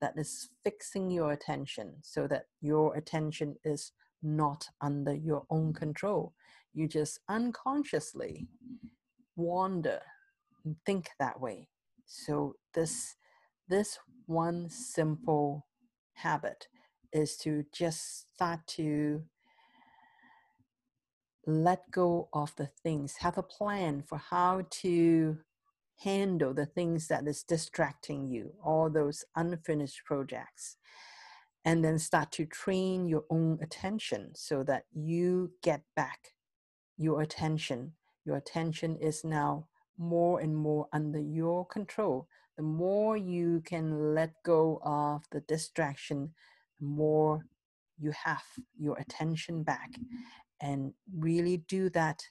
that 0.00 0.14
is 0.16 0.48
fixing 0.64 1.10
your 1.10 1.30
attention 1.30 1.94
so 2.02 2.26
that 2.26 2.46
your 2.60 2.96
attention 2.96 3.54
is 3.64 3.92
not 4.20 4.66
under 4.80 5.14
your 5.14 5.44
own 5.48 5.72
control. 5.72 6.34
You 6.74 6.88
just 6.88 7.20
unconsciously 7.28 8.48
wander 9.36 10.00
and 10.64 10.76
think 10.84 11.10
that 11.20 11.40
way. 11.40 11.68
So 12.06 12.56
this 12.74 13.14
this 13.68 13.98
one 14.26 14.68
simple 14.68 15.66
habit 16.14 16.68
is 17.12 17.36
to 17.38 17.64
just 17.72 18.26
start 18.34 18.60
to 18.66 19.22
let 21.46 21.90
go 21.90 22.28
of 22.32 22.54
the 22.56 22.68
things, 22.82 23.16
have 23.20 23.36
a 23.36 23.42
plan 23.42 24.02
for 24.02 24.18
how 24.18 24.62
to 24.70 25.38
handle 26.02 26.54
the 26.54 26.66
things 26.66 27.08
that 27.08 27.26
is 27.26 27.42
distracting 27.42 28.26
you, 28.26 28.52
all 28.64 28.90
those 28.90 29.24
unfinished 29.36 30.04
projects. 30.04 30.76
And 31.64 31.84
then 31.84 31.98
start 32.00 32.32
to 32.32 32.44
train 32.44 33.06
your 33.06 33.24
own 33.30 33.58
attention 33.62 34.32
so 34.34 34.64
that 34.64 34.84
you 34.92 35.52
get 35.62 35.82
back 35.94 36.34
your 36.96 37.22
attention. 37.22 37.92
Your 38.24 38.36
attention 38.36 38.96
is 38.96 39.22
now 39.22 39.68
more 39.96 40.40
and 40.40 40.56
more 40.56 40.88
under 40.92 41.20
your 41.20 41.64
control. 41.66 42.26
The 42.56 42.62
more 42.62 43.16
you 43.16 43.62
can 43.64 44.14
let 44.14 44.42
go 44.44 44.80
of 44.84 45.24
the 45.30 45.40
distraction, 45.40 46.34
the 46.80 46.86
more 46.86 47.46
you 47.98 48.12
have 48.24 48.44
your 48.78 48.98
attention 48.98 49.62
back. 49.62 49.90
And 50.60 50.94
really 51.12 51.56
do 51.56 51.88
that 51.90 52.24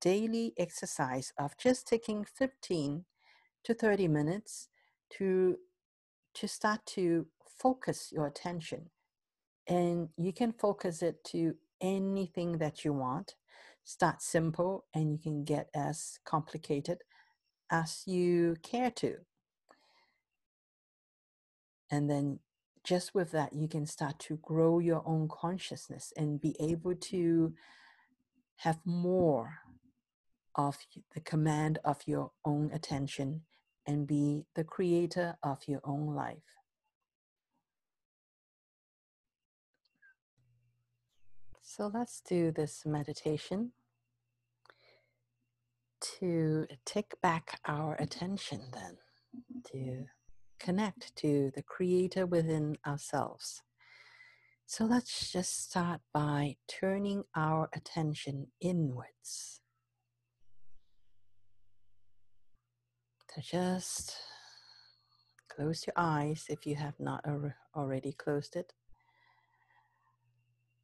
daily 0.00 0.54
exercise 0.56 1.32
of 1.38 1.56
just 1.56 1.86
taking 1.86 2.24
15 2.24 3.04
to 3.64 3.74
30 3.74 4.08
minutes 4.08 4.68
to 5.10 5.56
to 6.34 6.46
start 6.46 6.84
to 6.86 7.26
focus 7.60 8.10
your 8.12 8.26
attention 8.26 8.90
and 9.66 10.08
you 10.16 10.32
can 10.32 10.52
focus 10.52 11.02
it 11.02 11.22
to 11.24 11.54
anything 11.80 12.58
that 12.58 12.84
you 12.84 12.92
want 12.92 13.34
start 13.82 14.22
simple 14.22 14.84
and 14.94 15.10
you 15.12 15.18
can 15.18 15.42
get 15.44 15.68
as 15.74 16.18
complicated 16.24 16.98
as 17.70 18.02
you 18.06 18.56
care 18.62 18.90
to 18.90 19.16
and 21.90 22.08
then 22.08 22.38
just 22.84 23.14
with 23.14 23.30
that 23.32 23.52
you 23.52 23.68
can 23.68 23.86
start 23.86 24.18
to 24.18 24.36
grow 24.38 24.78
your 24.78 25.02
own 25.04 25.28
consciousness 25.28 26.12
and 26.16 26.40
be 26.40 26.56
able 26.60 26.94
to 26.94 27.52
have 28.56 28.78
more 28.84 29.58
of 30.54 30.78
the 31.14 31.20
command 31.20 31.78
of 31.84 31.98
your 32.06 32.32
own 32.44 32.70
attention 32.72 33.42
and 33.86 34.06
be 34.06 34.44
the 34.54 34.64
creator 34.64 35.36
of 35.42 35.60
your 35.66 35.80
own 35.84 36.14
life. 36.14 36.42
So 41.62 41.90
let's 41.92 42.20
do 42.20 42.50
this 42.50 42.84
meditation 42.84 43.72
to 46.00 46.66
take 46.84 47.20
back 47.20 47.60
our 47.66 47.94
attention, 48.00 48.60
then, 48.72 48.96
to 49.72 50.04
connect 50.58 51.14
to 51.16 51.50
the 51.54 51.62
creator 51.62 52.26
within 52.26 52.76
ourselves. 52.86 53.62
So 54.66 54.84
let's 54.84 55.32
just 55.32 55.64
start 55.64 56.00
by 56.12 56.56
turning 56.68 57.24
our 57.34 57.70
attention 57.74 58.48
inwards. 58.60 59.60
So 63.34 63.40
just 63.40 64.16
close 65.48 65.86
your 65.86 65.94
eyes 65.96 66.46
if 66.48 66.66
you 66.66 66.74
have 66.74 66.98
not 66.98 67.24
already 67.74 68.12
closed 68.12 68.56
it. 68.56 68.72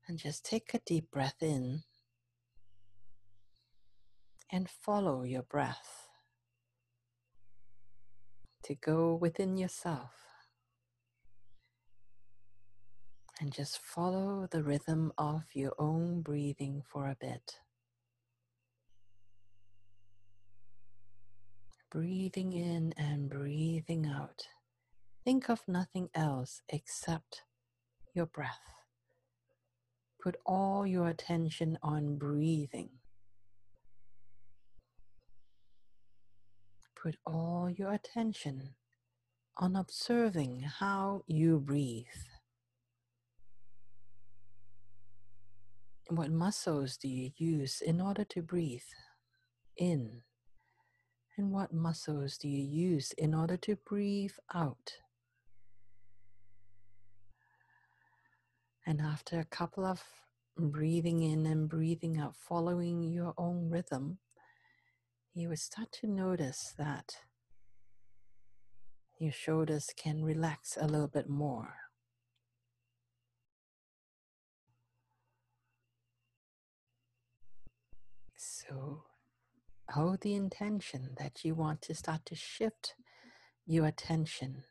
And 0.07 0.18
just 0.18 0.44
take 0.44 0.72
a 0.72 0.81
deep 0.87 1.11
breath 1.11 1.42
in 1.42 1.83
and 4.54 4.70
follow 4.70 5.24
your 5.24 5.42
breath 5.42 6.06
to 8.62 8.72
go 8.76 9.12
within 9.12 9.56
yourself 9.56 10.12
and 13.40 13.52
just 13.52 13.80
follow 13.80 14.46
the 14.48 14.62
rhythm 14.62 15.12
of 15.18 15.42
your 15.54 15.72
own 15.76 16.22
breathing 16.22 16.80
for 16.88 17.08
a 17.08 17.16
bit. 17.20 17.58
breathing 21.90 22.52
in 22.52 22.92
and 22.96 23.30
breathing 23.30 24.04
out. 24.04 24.48
Think 25.24 25.48
of 25.48 25.62
nothing 25.68 26.08
else 26.12 26.60
except 26.68 27.44
your 28.14 28.26
breath. 28.26 28.74
Put 30.20 30.34
all 30.44 30.84
your 30.84 31.06
attention 31.06 31.78
on 31.84 32.16
breathing. 32.18 32.90
Put 37.04 37.18
all 37.26 37.68
your 37.68 37.92
attention 37.92 38.70
on 39.58 39.76
observing 39.76 40.60
how 40.60 41.20
you 41.26 41.60
breathe. 41.60 42.06
What 46.08 46.30
muscles 46.30 46.96
do 46.96 47.06
you 47.06 47.30
use 47.36 47.82
in 47.82 48.00
order 48.00 48.24
to 48.24 48.40
breathe 48.40 48.88
in 49.76 50.22
and 51.36 51.52
what 51.52 51.74
muscles 51.74 52.38
do 52.38 52.48
you 52.48 52.64
use 52.64 53.12
in 53.18 53.34
order 53.34 53.58
to 53.58 53.76
breathe 53.76 54.38
out? 54.54 54.94
And 58.86 59.02
after 59.02 59.38
a 59.40 59.44
couple 59.44 59.84
of 59.84 60.02
breathing 60.56 61.22
in 61.22 61.44
and 61.44 61.68
breathing 61.68 62.16
out, 62.16 62.34
following 62.34 63.02
your 63.02 63.34
own 63.36 63.68
rhythm, 63.68 64.20
you 65.35 65.49
will 65.49 65.57
start 65.57 65.90
to 65.90 66.07
notice 66.07 66.73
that 66.79 67.16
your 69.18 69.33
shoulders 69.33 69.90
can 69.97 70.23
relax 70.23 70.79
a 70.81 70.87
little 70.87 71.09
bit 71.09 71.29
more. 71.29 71.75
So 78.37 79.03
hold 79.90 80.20
the 80.20 80.35
intention 80.35 81.16
that 81.18 81.44
you 81.44 81.57
want 81.57 81.83
to 81.83 81.94
start 81.97 82.25
to 82.27 82.37
shift 82.37 82.94
your 83.66 83.87
attention 83.87 84.62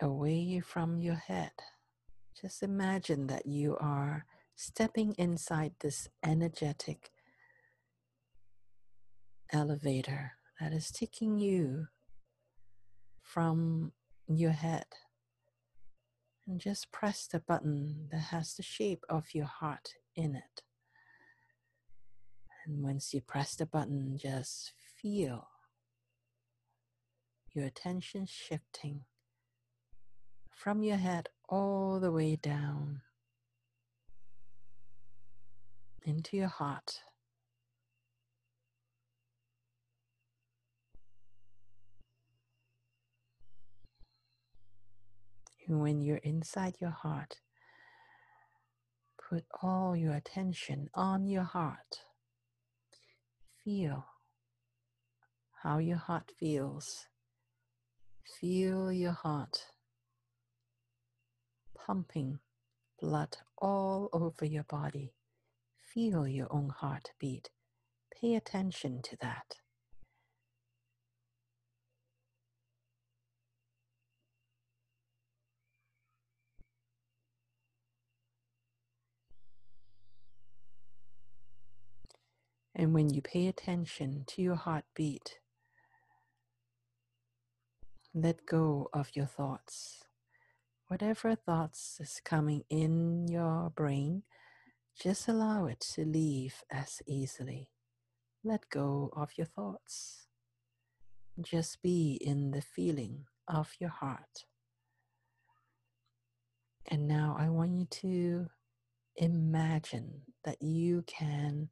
away 0.00 0.60
from 0.60 0.98
your 0.98 1.16
head. 1.16 1.52
Just 2.40 2.62
imagine 2.62 3.26
that 3.26 3.44
you 3.44 3.76
are 3.78 4.24
stepping 4.60 5.14
inside 5.16 5.72
this 5.80 6.06
energetic 6.22 7.10
elevator 9.54 10.32
that 10.60 10.70
is 10.70 10.90
taking 10.90 11.38
you 11.38 11.86
from 13.22 13.90
your 14.28 14.50
head. 14.50 14.84
And 16.46 16.60
just 16.60 16.92
press 16.92 17.26
the 17.26 17.40
button 17.40 18.08
that 18.12 18.24
has 18.34 18.52
the 18.52 18.62
shape 18.62 19.02
of 19.08 19.34
your 19.34 19.46
heart 19.46 19.94
in 20.14 20.34
it. 20.34 20.62
And 22.66 22.82
once 22.82 23.14
you 23.14 23.22
press 23.22 23.54
the 23.56 23.64
button, 23.64 24.18
just 24.18 24.72
feel 25.00 25.48
your 27.54 27.64
attention 27.64 28.26
shifting 28.26 29.04
from 30.50 30.82
your 30.82 30.98
head 30.98 31.30
all 31.48 31.98
the 31.98 32.12
way 32.12 32.36
down 32.36 33.00
into 36.04 36.36
your 36.36 36.48
heart. 36.48 37.02
When 45.68 46.00
you're 46.00 46.16
inside 46.18 46.76
your 46.80 46.90
heart, 46.90 47.36
put 49.28 49.44
all 49.62 49.94
your 49.94 50.14
attention 50.14 50.88
on 50.94 51.28
your 51.28 51.44
heart 51.44 52.00
feel 53.64 54.04
how 55.62 55.78
your 55.78 55.98
heart 55.98 56.32
feels. 56.38 57.06
Feel 58.40 58.90
your 58.90 59.12
heart 59.12 59.66
pumping 61.76 62.38
blood 63.00 63.36
all 63.58 64.08
over 64.12 64.44
your 64.44 64.64
body. 64.64 65.12
Feel 65.92 66.28
your 66.28 66.46
own 66.50 66.68
heartbeat. 66.68 67.50
Pay 68.14 68.36
attention 68.36 69.02
to 69.02 69.16
that. 69.20 69.56
And 82.72 82.94
when 82.94 83.10
you 83.10 83.20
pay 83.20 83.48
attention 83.48 84.24
to 84.28 84.42
your 84.42 84.54
heartbeat, 84.54 85.40
let 88.14 88.46
go 88.46 88.88
of 88.92 89.10
your 89.14 89.26
thoughts. 89.26 90.04
Whatever 90.86 91.34
thoughts 91.34 91.98
is 92.00 92.20
coming 92.24 92.62
in 92.70 93.26
your 93.26 93.70
brain, 93.70 94.22
just 94.98 95.28
allow 95.28 95.66
it 95.66 95.80
to 95.94 96.04
leave 96.04 96.62
as 96.70 97.02
easily. 97.06 97.70
Let 98.44 98.70
go 98.70 99.10
of 99.14 99.30
your 99.36 99.46
thoughts. 99.46 100.26
Just 101.40 101.82
be 101.82 102.18
in 102.20 102.50
the 102.50 102.62
feeling 102.62 103.24
of 103.48 103.72
your 103.78 103.90
heart. 103.90 104.44
And 106.90 107.06
now 107.06 107.36
I 107.38 107.48
want 107.48 107.72
you 107.72 107.86
to 108.00 108.50
imagine 109.16 110.22
that 110.44 110.62
you 110.62 111.04
can 111.06 111.68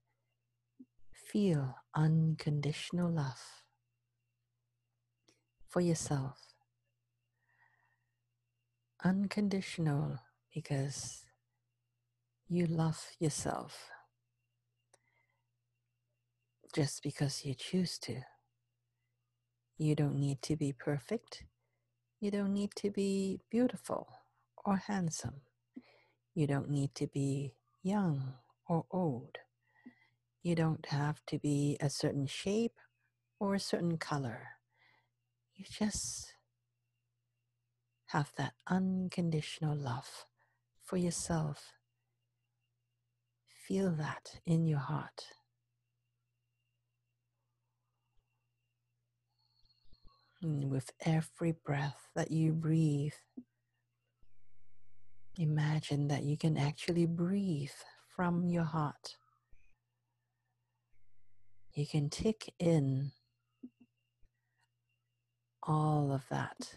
feel 1.12 1.74
unconditional 1.94 3.10
love 3.10 3.40
for 5.68 5.80
yourself. 5.80 6.38
Unconditional 9.04 10.18
because 10.52 11.24
you 12.48 12.66
love 12.66 13.10
yourself 13.20 13.90
just 16.74 17.02
because 17.02 17.44
you 17.44 17.54
choose 17.54 17.98
to. 17.98 18.22
You 19.76 19.94
don't 19.94 20.18
need 20.18 20.40
to 20.42 20.56
be 20.56 20.72
perfect. 20.72 21.44
You 22.20 22.30
don't 22.30 22.54
need 22.54 22.70
to 22.76 22.90
be 22.90 23.40
beautiful 23.50 24.08
or 24.64 24.76
handsome. 24.76 25.42
You 26.34 26.46
don't 26.46 26.70
need 26.70 26.94
to 26.96 27.06
be 27.06 27.54
young 27.82 28.34
or 28.66 28.86
old. 28.90 29.38
You 30.42 30.54
don't 30.54 30.86
have 30.86 31.20
to 31.26 31.38
be 31.38 31.76
a 31.80 31.90
certain 31.90 32.26
shape 32.26 32.78
or 33.38 33.54
a 33.54 33.60
certain 33.60 33.98
color. 33.98 34.48
You 35.54 35.66
just 35.70 36.34
have 38.06 38.32
that 38.36 38.54
unconditional 38.66 39.76
love 39.76 40.24
for 40.82 40.96
yourself. 40.96 41.77
Feel 43.68 43.90
that 43.98 44.40
in 44.46 44.66
your 44.66 44.78
heart. 44.78 45.26
And 50.40 50.70
with 50.70 50.90
every 51.04 51.52
breath 51.52 52.08
that 52.16 52.30
you 52.30 52.52
breathe, 52.54 53.12
imagine 55.36 56.08
that 56.08 56.22
you 56.22 56.38
can 56.38 56.56
actually 56.56 57.04
breathe 57.04 57.68
from 58.16 58.48
your 58.48 58.64
heart. 58.64 59.16
You 61.74 61.86
can 61.86 62.08
take 62.08 62.54
in 62.58 63.12
all 65.62 66.10
of 66.10 66.22
that 66.30 66.76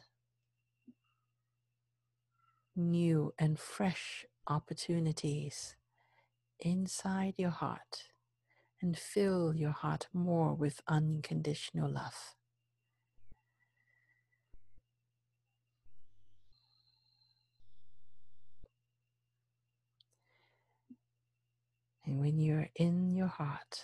new 2.75 3.33
and 3.39 3.57
fresh 3.57 4.25
opportunities 4.45 5.77
inside 6.61 7.35
your 7.37 7.49
heart 7.49 8.05
and 8.81 8.97
fill 8.97 9.53
your 9.55 9.71
heart 9.71 10.07
more 10.13 10.53
with 10.53 10.81
unconditional 10.87 11.91
love. 11.91 12.35
And 22.05 22.19
when 22.19 22.39
you're 22.39 22.69
in 22.75 23.15
your 23.15 23.27
heart, 23.27 23.83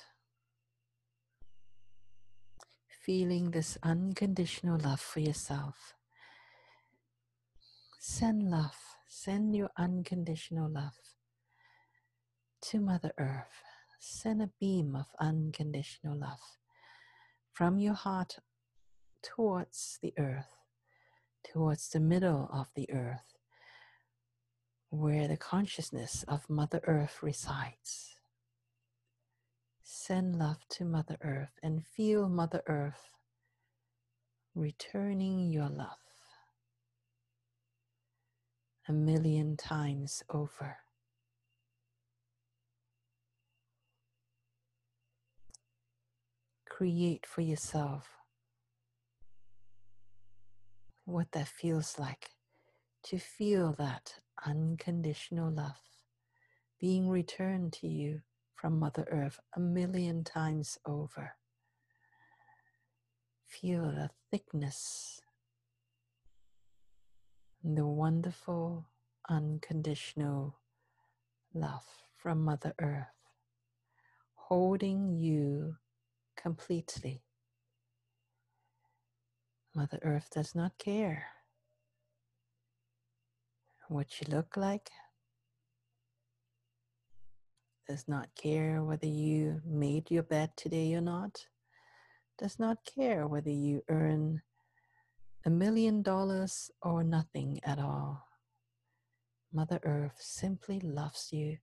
feeling 2.90 3.52
this 3.52 3.78
unconditional 3.84 4.80
love 4.80 5.00
for 5.00 5.20
yourself, 5.20 5.94
send 8.00 8.50
love, 8.50 8.76
send 9.08 9.56
your 9.56 9.70
unconditional 9.78 10.70
love 10.70 11.17
to 12.62 12.80
Mother 12.80 13.14
Earth. 13.18 13.64
Send 14.00 14.42
a 14.42 14.50
beam 14.60 14.96
of 14.96 15.08
unconditional 15.20 16.18
love 16.18 16.40
from 17.52 17.78
your 17.80 17.94
heart 17.94 18.38
towards 19.24 20.00
the 20.02 20.14
earth, 20.18 20.56
towards 21.44 21.90
the 21.90 22.00
middle 22.00 22.50
of 22.52 22.68
the 22.76 22.90
earth, 22.92 23.38
where 24.90 25.28
the 25.28 25.38
consciousness 25.38 26.24
of 26.28 26.50
Mother 26.50 26.82
Earth 26.86 27.22
resides. 27.22 28.16
Send 29.84 30.38
love 30.38 30.68
to 30.70 30.86
Mother 30.86 31.18
Earth 31.22 31.60
and 31.64 31.86
feel 31.86 32.30
Mother 32.30 32.62
Earth 32.68 33.14
returning 34.56 35.52
your 35.52 35.70
love 35.70 35.98
a 38.88 38.94
million 38.94 39.58
times 39.58 40.24
over. 40.30 40.78
Create 46.78 47.26
for 47.26 47.42
yourself 47.42 48.08
what 51.06 51.32
that 51.32 51.48
feels 51.48 51.98
like 51.98 52.30
to 53.02 53.18
feel 53.18 53.74
that 53.80 54.14
unconditional 54.46 55.52
love 55.52 55.82
being 56.80 57.10
returned 57.10 57.74
to 57.74 57.88
you 57.88 58.22
from 58.54 58.78
Mother 58.78 59.08
Earth 59.10 59.40
a 59.56 59.60
million 59.60 60.24
times 60.24 60.78
over. 60.86 61.32
Feel 63.48 63.86
the 63.86 64.12
thickness 64.30 65.20
the 67.64 67.88
wonderful, 67.88 68.86
unconditional 69.28 70.60
love 71.56 71.88
from 72.16 72.46
Mother 72.46 72.76
Earth, 72.80 73.08
holding 74.36 75.10
you 75.18 75.78
completely. 76.38 77.24
Mother 79.76 80.00
Earth 80.04 80.30
does 80.34 80.56
not 80.56 80.78
care 80.78 81.28
what 83.90 84.20
you 84.20 84.28
look 84.30 84.58
like, 84.58 84.90
does 87.88 88.08
not 88.08 88.28
care 88.36 88.84
whether 88.84 89.08
you 89.08 89.62
made 89.66 90.12
your 90.12 90.24
bed 90.24 90.52
today 90.58 90.94
or 90.94 91.02
not, 91.02 91.46
does 92.38 92.60
not 92.60 92.78
care 92.86 93.28
whether 93.28 93.52
you 93.52 93.82
earn 93.90 94.42
a 95.46 95.50
million 95.50 96.02
dollars 96.02 96.70
or 96.82 97.04
nothing 97.04 97.60
at 97.64 97.80
all. 97.80 98.24
Mother 99.54 99.80
Earth 99.84 100.18
simply 100.20 100.80
loves 100.82 101.30
you 101.32 101.58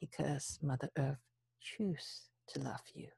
because 0.00 0.58
Mother 0.62 0.90
Earth 0.98 1.22
chooses 1.60 2.28
to 2.48 2.60
love 2.60 2.82
you. 2.94 3.08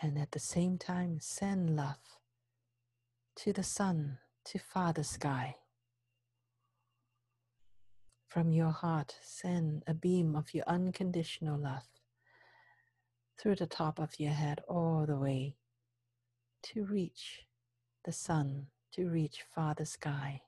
And 0.00 0.16
at 0.16 0.30
the 0.30 0.38
same 0.38 0.78
time, 0.78 1.18
send 1.20 1.74
love 1.74 2.18
to 3.36 3.52
the 3.52 3.64
sun 3.64 4.18
to 4.44 4.58
Father 4.58 5.02
Sky. 5.02 5.56
From 8.28 8.52
your 8.52 8.70
heart, 8.70 9.16
send 9.22 9.82
a 9.86 9.94
beam 9.94 10.36
of 10.36 10.54
your 10.54 10.64
unconditional 10.68 11.58
love 11.58 11.88
through 13.40 13.56
the 13.56 13.66
top 13.66 13.98
of 13.98 14.20
your 14.20 14.32
head 14.32 14.60
all 14.68 15.04
the 15.06 15.16
way 15.16 15.56
to 16.62 16.84
reach 16.84 17.46
the 18.04 18.12
sun, 18.12 18.66
to 18.92 19.08
reach 19.08 19.44
Father 19.54 19.84
Sky. 19.84 20.42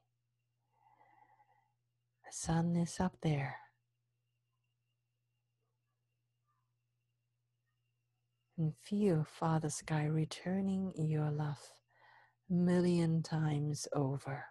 The 2.24 2.32
sun 2.32 2.76
is 2.76 3.00
up 3.00 3.16
there. 3.22 3.56
And 8.60 8.76
feel 8.76 9.24
Father 9.24 9.70
Sky 9.70 10.04
returning 10.04 10.92
your 10.94 11.30
love 11.30 11.72
million 12.50 13.22
times 13.22 13.88
over. 13.94 14.44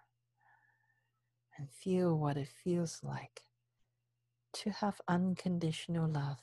And 1.55 1.69
feel 1.69 2.17
what 2.17 2.35
it 2.35 2.47
feels 2.47 3.01
like 3.03 3.43
to 4.53 4.71
have 4.71 4.99
unconditional 5.07 6.09
love 6.09 6.39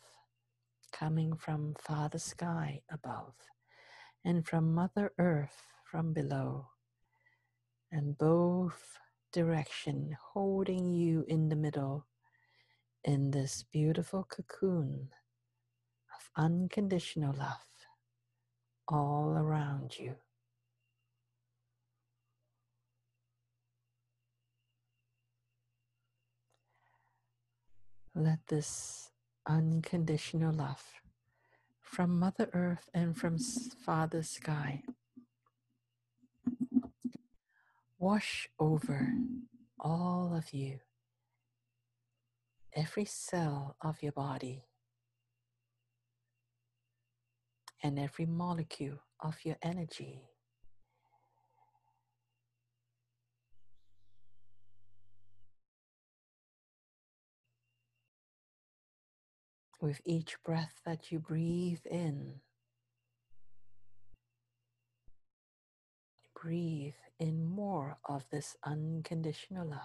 coming 0.92 1.34
from 1.34 1.74
Father 1.80 2.20
Sky 2.20 2.82
above 2.88 3.34
and 4.24 4.46
from 4.46 4.72
Mother 4.72 5.10
Earth 5.18 5.66
from 5.90 6.12
below, 6.12 6.68
and 7.90 8.16
both 8.16 8.96
direction 9.32 10.16
holding 10.34 10.94
you 10.94 11.24
in 11.26 11.48
the 11.48 11.56
middle 11.56 12.06
in 13.02 13.32
this 13.32 13.64
beautiful 13.72 14.22
cocoon 14.22 15.08
of 16.16 16.30
unconditional 16.42 17.34
love 17.36 17.66
all 18.88 19.36
around 19.36 19.98
you. 19.98 20.14
Let 28.14 28.38
this 28.48 29.10
unconditional 29.46 30.54
love 30.54 30.82
from 31.82 32.18
Mother 32.18 32.48
Earth 32.54 32.88
and 32.94 33.16
from 33.16 33.36
Father 33.38 34.22
Sky 34.22 34.82
wash 37.98 38.48
over 38.58 39.12
all 39.78 40.34
of 40.34 40.54
you, 40.54 40.78
every 42.74 43.04
cell 43.04 43.76
of 43.82 44.02
your 44.02 44.12
body, 44.12 44.64
and 47.82 47.98
every 47.98 48.26
molecule 48.26 48.98
of 49.20 49.36
your 49.44 49.56
energy. 49.62 50.22
With 59.80 60.00
each 60.04 60.36
breath 60.42 60.80
that 60.86 61.12
you 61.12 61.18
breathe 61.18 61.84
in, 61.84 62.40
breathe 66.40 66.94
in 67.18 67.44
more 67.44 67.98
of 68.04 68.24
this 68.30 68.56
unconditional 68.64 69.66
love. 69.66 69.80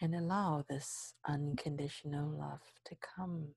And 0.00 0.14
allow 0.14 0.64
this 0.68 1.14
unconditional 1.26 2.28
love 2.28 2.60
to 2.84 2.96
come 3.16 3.54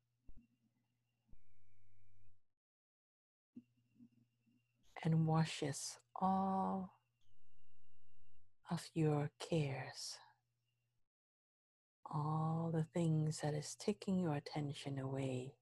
and 5.03 5.25
washes 5.25 5.97
all 6.15 6.93
of 8.69 8.87
your 8.93 9.31
cares, 9.39 10.17
all 12.05 12.71
the 12.73 12.83
things 12.83 13.39
that 13.41 13.53
is 13.53 13.75
taking 13.79 14.19
your 14.19 14.35
attention 14.35 14.99
away, 14.99 15.53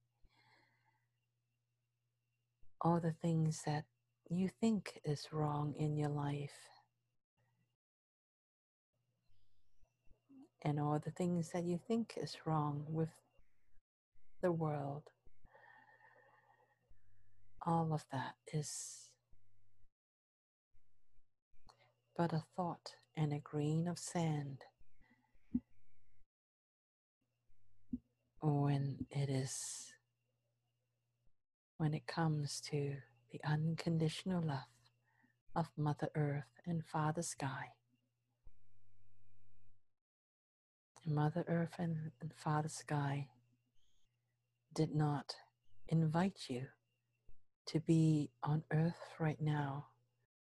all 2.81 2.99
the 2.99 3.13
things 3.21 3.61
that 3.65 3.85
you 4.29 4.49
think 4.59 4.99
is 5.05 5.27
wrong 5.31 5.73
in 5.77 5.95
your 5.95 6.09
life, 6.09 6.69
and 10.63 10.79
all 10.79 10.99
the 11.03 11.11
things 11.11 11.51
that 11.51 11.63
you 11.63 11.79
think 11.88 12.15
is 12.17 12.38
wrong 12.45 12.83
with 12.89 13.13
the 14.41 14.51
world. 14.51 15.03
All 17.65 17.93
of 17.93 18.05
that 18.11 18.35
is 18.53 19.06
but 22.18 22.34
a 22.34 22.43
thought 22.55 22.95
and 23.15 23.32
a 23.32 23.38
grain 23.38 23.88
of 23.88 23.99
sand 23.99 24.63
when 28.41 29.05
it 29.11 29.30
is 29.30 29.93
when 31.78 31.93
it 31.93 32.07
comes 32.07 32.59
to 32.59 32.95
the 33.32 33.39
unconditional 33.47 34.41
love 34.41 34.57
of 35.55 35.68
Mother 35.78 36.09
Earth 36.15 36.59
and 36.65 36.84
Father 36.84 37.22
Sky. 37.22 37.74
Mother 41.05 41.45
Earth 41.47 41.76
and, 41.78 42.11
and 42.20 42.34
Father 42.34 42.70
Sky 42.70 43.28
did 44.74 44.95
not 44.95 45.36
invite 45.88 46.45
you 46.49 46.65
to 47.68 47.80
be 47.80 48.32
on 48.41 48.63
earth 48.72 49.13
right 49.20 49.39
now 49.39 49.86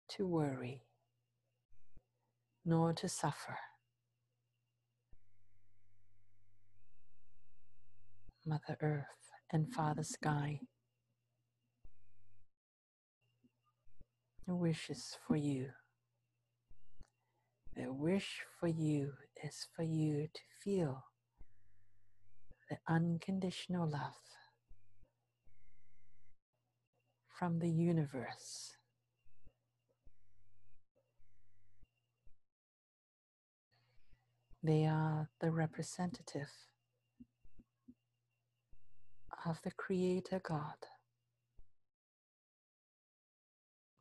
to 0.09 0.27
worry 0.27 0.83
nor 2.65 2.93
to 2.93 3.09
suffer. 3.09 3.57
Mother 8.45 8.77
Earth 8.81 9.31
and 9.51 9.73
Father 9.73 10.03
Sky 10.03 10.59
wishes 14.47 15.17
for 15.25 15.35
you. 15.35 15.69
Their 17.75 17.91
wish 17.91 18.41
for 18.59 18.67
you 18.67 19.13
is 19.43 19.67
for 19.75 19.83
you 19.83 20.27
to 20.33 20.41
feel 20.63 21.05
the 22.69 22.77
unconditional 22.87 23.89
love 23.89 24.13
from 27.39 27.59
the 27.59 27.69
universe 27.69 28.77
They 34.65 34.85
are 34.85 35.27
the 35.41 35.51
representative 35.51 36.47
of 39.45 39.61
the 39.61 39.71
Creator 39.71 40.39
God. 40.41 40.77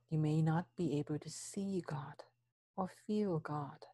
You 0.09 0.21
may 0.21 0.41
not 0.41 0.67
be 0.77 1.01
able 1.01 1.19
to 1.19 1.29
see 1.29 1.83
God 1.85 2.23
or 2.77 2.89
feel 3.09 3.41
God, 3.41 3.87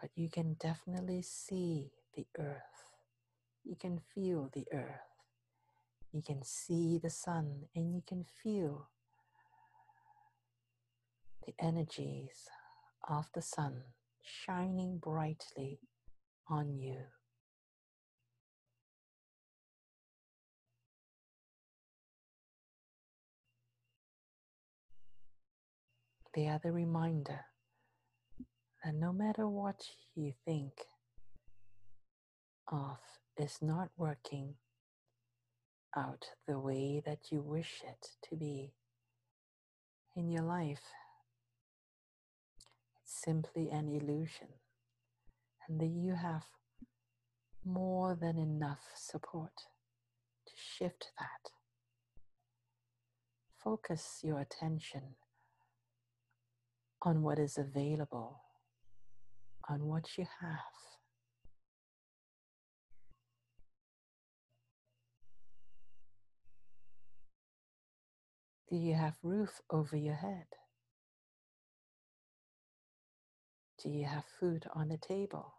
but 0.00 0.08
you 0.14 0.30
can 0.30 0.54
definitely 0.54 1.20
see 1.20 1.90
the 2.16 2.26
earth. 2.38 2.94
You 3.62 3.76
can 3.76 4.00
feel 4.14 4.48
the 4.54 4.64
earth. 4.72 5.12
You 6.10 6.22
can 6.22 6.42
see 6.42 6.98
the 7.02 7.10
sun 7.10 7.64
and 7.76 7.94
you 7.94 8.02
can 8.08 8.24
feel 8.42 8.88
the 11.46 11.52
energies 11.62 12.48
of 13.06 13.28
the 13.34 13.42
sun 13.42 13.82
shining 14.22 14.98
brightly 14.98 15.80
on 16.48 16.78
you. 16.78 16.98
The 26.34 26.48
reminder 26.72 27.40
that 28.84 28.94
no 28.94 29.12
matter 29.12 29.48
what 29.48 29.82
you 30.14 30.32
think 30.44 30.72
of 32.70 32.98
is 33.36 33.58
not 33.60 33.90
working 33.96 34.54
out 35.96 36.24
the 36.46 36.58
way 36.58 37.02
that 37.04 37.32
you 37.32 37.42
wish 37.42 37.82
it 37.84 38.10
to 38.28 38.36
be 38.36 38.72
in 40.14 40.28
your 40.30 40.44
life, 40.44 40.82
simply 43.10 43.68
an 43.70 43.88
illusion 43.88 44.46
and 45.68 45.80
that 45.80 45.88
you 45.88 46.14
have 46.14 46.44
more 47.64 48.16
than 48.18 48.38
enough 48.38 48.80
support 48.94 49.52
to 50.46 50.52
shift 50.56 51.10
that. 51.18 51.50
Focus 53.62 54.20
your 54.22 54.38
attention 54.38 55.16
on 57.02 57.22
what 57.22 57.38
is 57.38 57.58
available, 57.58 58.42
on 59.68 59.86
what 59.86 60.16
you 60.16 60.26
have. 60.40 60.58
Do 68.70 68.76
you 68.76 68.94
have 68.94 69.14
roof 69.22 69.60
over 69.68 69.96
your 69.96 70.14
head? 70.14 70.46
Do 73.82 73.90
you 73.90 74.06
have 74.06 74.24
food 74.40 74.66
on 74.74 74.88
the 74.88 74.98
table? 74.98 75.54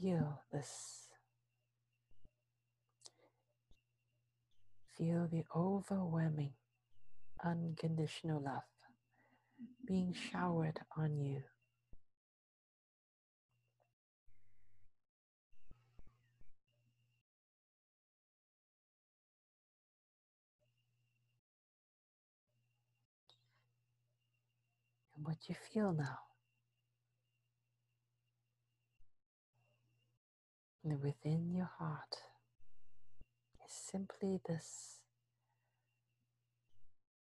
Feel 0.00 0.42
this. 0.52 1.08
Feel 4.96 5.28
the 5.30 5.44
overwhelming, 5.54 6.52
unconditional 7.44 8.42
love 8.42 8.62
being 9.86 10.14
showered 10.30 10.80
on 10.96 11.18
you. 11.18 11.42
And 25.16 25.24
what 25.24 25.36
you 25.48 25.54
feel 25.72 25.92
now. 25.92 26.27
And 30.88 31.02
within 31.02 31.52
your 31.52 31.68
heart 31.78 32.16
is 33.66 33.72
simply 33.72 34.40
this 34.48 35.00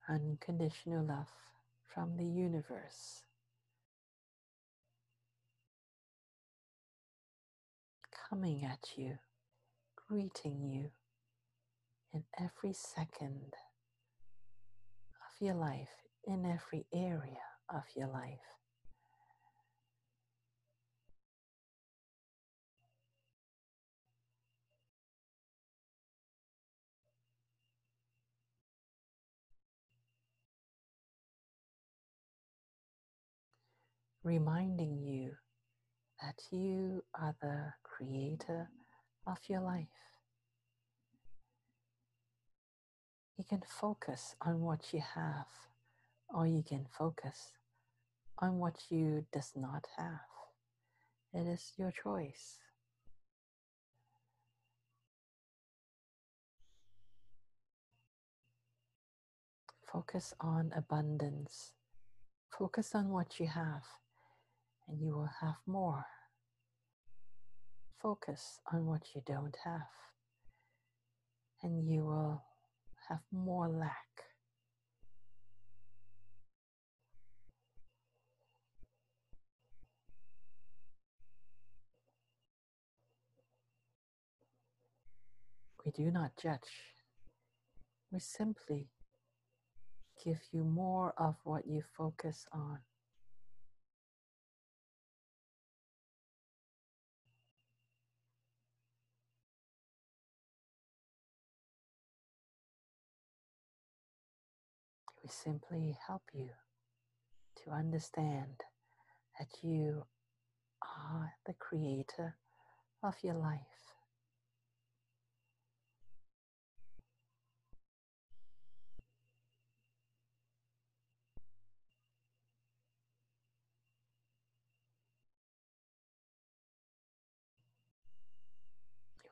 unconditional 0.09 1.05
love 1.05 1.29
from 1.95 2.17
the 2.17 2.25
universe 2.25 3.23
coming 8.29 8.65
at 8.65 8.89
you, 8.97 9.19
greeting 10.09 10.61
you 10.65 10.91
in 12.13 12.25
every 12.37 12.73
second 12.73 13.55
of 15.21 15.41
your 15.41 15.55
life, 15.55 16.03
in 16.27 16.45
every 16.45 16.87
area 16.93 17.45
of 17.73 17.85
your 17.95 18.09
life. 18.09 18.64
Reminding 34.25 34.99
you 35.05 35.33
that 36.23 36.41
you 36.51 37.05
are 37.15 37.37
the 37.43 37.75
creator 37.83 38.71
of 39.27 39.37
your 39.49 39.61
life. 39.61 39.87
You 43.37 43.45
can 43.45 43.63
focus 43.69 44.35
on 44.41 44.63
what 44.63 44.95
you 44.95 45.03
have, 45.15 45.47
or 46.33 46.47
you 46.47 46.63
can 46.67 46.87
focus 46.99 47.53
on 48.39 48.59
what 48.59 48.77
you 48.89 49.27
does 49.31 49.53
not 49.55 49.87
have. 49.99 50.21
It 51.35 51.47
is 51.47 51.73
your 51.77 51.93
choice. 51.93 52.59
Focus 59.93 60.33
on 60.41 60.73
abundance. 60.75 61.73
Focus 62.59 62.95
on 62.95 63.11
what 63.11 63.39
you 63.39 63.49
have 63.49 63.83
and 64.89 65.01
you 65.01 65.15
will 65.15 65.31
have 65.41 65.57
more. 65.67 66.07
Focus 68.03 68.61
on 68.73 68.87
what 68.87 69.15
you 69.15 69.23
don't 69.27 69.57
have, 69.65 69.89
and 71.63 71.89
you 71.89 72.05
will 72.05 72.43
have 73.09 73.21
more 73.33 73.69
lack. 73.69 74.05
We 85.85 85.93
do 85.93 86.11
not 86.11 86.33
judge. 86.43 86.95
We 88.11 88.19
simply 88.19 88.89
give 90.25 90.41
you 90.51 90.65
more 90.65 91.13
of 91.19 91.37
what 91.45 91.67
you 91.67 91.83
focus 91.97 92.47
on. 92.53 92.79
We 105.25 105.31
simply 105.31 105.97
help 106.07 106.21
you 106.35 106.51
to 107.65 107.71
understand 107.71 108.61
that 109.39 109.49
you 109.63 110.05
are 110.83 111.33
the 111.47 111.55
creator 111.55 112.37
of 113.03 113.15
your 113.23 113.33
life. 113.33 113.59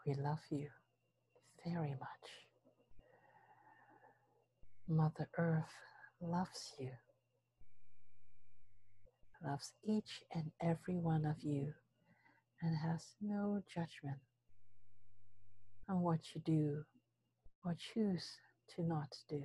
We 0.07 0.15
love 0.15 0.41
you 0.49 0.69
very 1.67 1.91
much. 1.91 2.42
Mother 4.93 5.27
Earth 5.39 5.73
loves 6.21 6.75
you, 6.79 6.91
loves 9.43 9.73
each 9.83 10.23
and 10.35 10.51
every 10.61 10.99
one 10.99 11.25
of 11.25 11.37
you, 11.43 11.73
and 12.61 12.77
has 12.77 13.03
no 13.23 13.63
judgment 13.75 14.19
on 15.89 16.03
what 16.03 16.21
you 16.35 16.43
do 16.45 16.85
or 17.65 17.75
choose 17.95 18.37
to 18.77 18.83
not 18.83 19.09
do. 19.31 19.43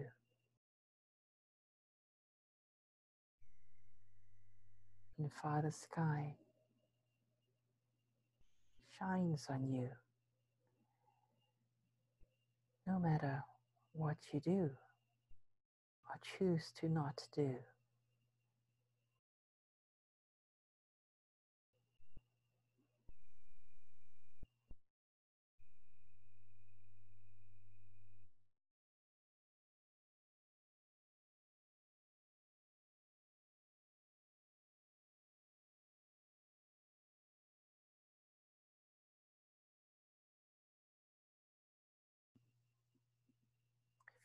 And 5.17 5.31
Father 5.31 5.71
Sky 5.71 6.35
shines 8.99 9.47
on 9.49 9.71
you 9.71 9.87
no 12.85 12.99
matter 12.99 13.45
what 13.93 14.17
you 14.33 14.41
do 14.41 14.71
or 16.09 16.19
choose 16.37 16.71
to 16.79 16.89
not 16.89 17.27
do. 17.35 17.55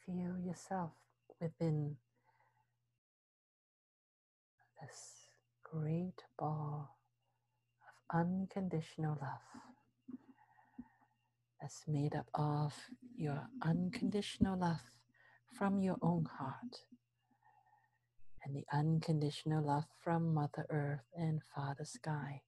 Feel 0.07 0.37
yourself 0.45 1.02
within 1.43 1.97
this 4.81 5.27
great 5.65 6.23
ball 6.39 6.97
of 8.13 8.17
unconditional 8.21 9.19
love 9.21 9.63
that's 11.61 11.83
made 11.89 12.15
up 12.15 12.27
of 12.35 12.73
your 13.17 13.49
unconditional 13.63 14.57
love 14.57 14.83
from 15.59 15.81
your 15.81 15.97
own 16.01 16.27
heart 16.39 16.85
and 18.45 18.55
the 18.55 18.65
unconditional 18.73 19.65
love 19.65 19.85
from 20.03 20.33
Mother 20.35 20.67
Earth 20.71 21.07
and 21.17 21.41
Father 21.55 21.85
Sky, 21.85 22.43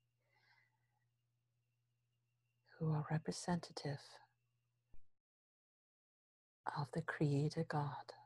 who 2.78 2.92
are 2.92 3.06
representative 3.10 4.00
of 6.76 6.88
the 6.94 7.02
Creator 7.02 7.64
God. 7.68 8.23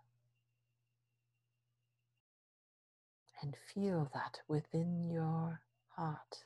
And 3.42 3.56
feel 3.72 4.10
that 4.14 4.40
within 4.48 5.08
your 5.10 5.60
heart, 5.96 6.44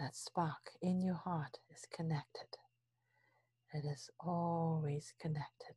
that 0.00 0.16
spark 0.16 0.70
in 0.80 1.02
your 1.02 1.16
heart 1.16 1.58
is 1.74 1.86
connected. 1.94 2.56
It 3.74 3.84
is 3.84 4.10
always 4.20 5.12
connected. 5.20 5.76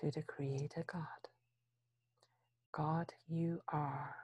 To 0.00 0.10
the 0.10 0.22
Creator 0.22 0.84
God. 0.92 1.02
God, 2.72 3.12
you 3.28 3.60
are. 3.72 4.14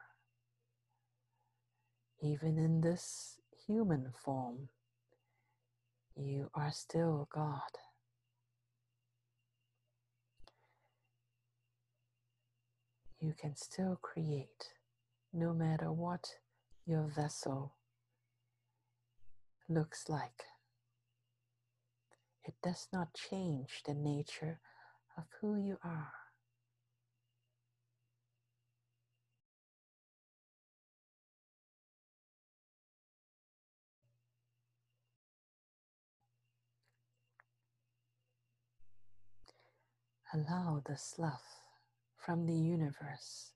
Even 2.22 2.58
in 2.58 2.80
this 2.82 3.38
human 3.66 4.12
form, 4.24 4.68
you 6.16 6.50
are 6.54 6.72
still 6.72 7.28
God. 7.32 7.89
You 13.22 13.34
can 13.38 13.54
still 13.54 13.98
create 14.00 14.72
no 15.30 15.52
matter 15.52 15.92
what 15.92 16.26
your 16.86 17.06
vessel 17.06 17.74
looks 19.68 20.08
like. 20.08 20.44
It 22.44 22.54
does 22.62 22.88
not 22.94 23.12
change 23.12 23.82
the 23.86 23.92
nature 23.92 24.60
of 25.18 25.24
who 25.40 25.56
you 25.56 25.76
are. 25.84 26.12
Allow 40.32 40.82
this 40.86 41.16
love 41.18 41.59
from 42.24 42.46
the 42.46 42.54
universe 42.54 43.52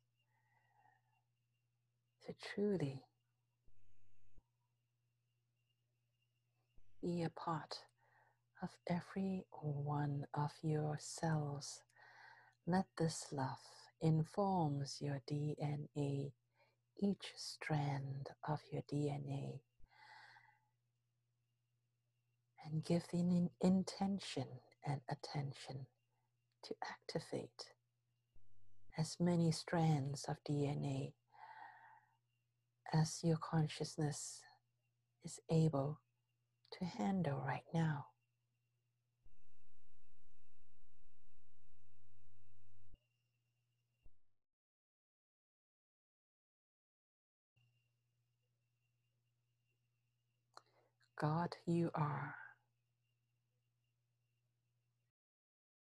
to 2.26 2.32
truly 2.54 3.02
be 7.02 7.22
a 7.22 7.28
part 7.28 7.80
of 8.62 8.70
every 8.88 9.44
one 9.50 10.24
of 10.32 10.50
your 10.62 10.96
cells. 10.98 11.82
Let 12.66 12.86
this 12.96 13.26
love 13.30 13.60
informs 14.00 14.98
your 15.00 15.20
DNA, 15.30 16.32
each 16.98 17.32
strand 17.36 18.30
of 18.48 18.60
your 18.72 18.82
DNA, 18.90 19.60
and 22.64 22.82
give 22.82 23.02
the 23.12 23.50
intention 23.60 24.46
and 24.86 25.02
attention 25.10 25.86
to 26.64 26.74
activate 26.90 27.73
as 28.96 29.16
many 29.18 29.50
strands 29.50 30.24
of 30.28 30.36
DNA 30.48 31.12
as 32.92 33.20
your 33.24 33.38
consciousness 33.38 34.40
is 35.24 35.40
able 35.50 36.00
to 36.72 36.84
handle 36.84 37.42
right 37.44 37.64
now. 37.74 38.06
God, 51.20 51.56
you 51.66 51.90
are. 51.94 52.34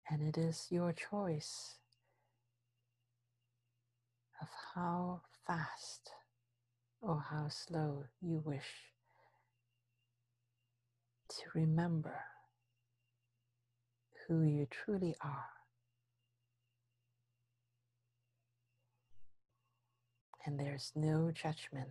And 0.09 0.21
it 0.23 0.37
is 0.37 0.67
your 0.69 0.91
choice 0.93 1.78
of 4.41 4.47
how 4.75 5.21
fast 5.45 6.11
or 7.01 7.23
how 7.29 7.47
slow 7.49 8.05
you 8.21 8.41
wish 8.45 8.91
to 11.29 11.43
remember 11.53 12.19
who 14.27 14.43
you 14.43 14.67
truly 14.69 15.15
are. 15.21 15.49
And 20.45 20.59
there's 20.59 20.91
no 20.95 21.31
judgment 21.31 21.89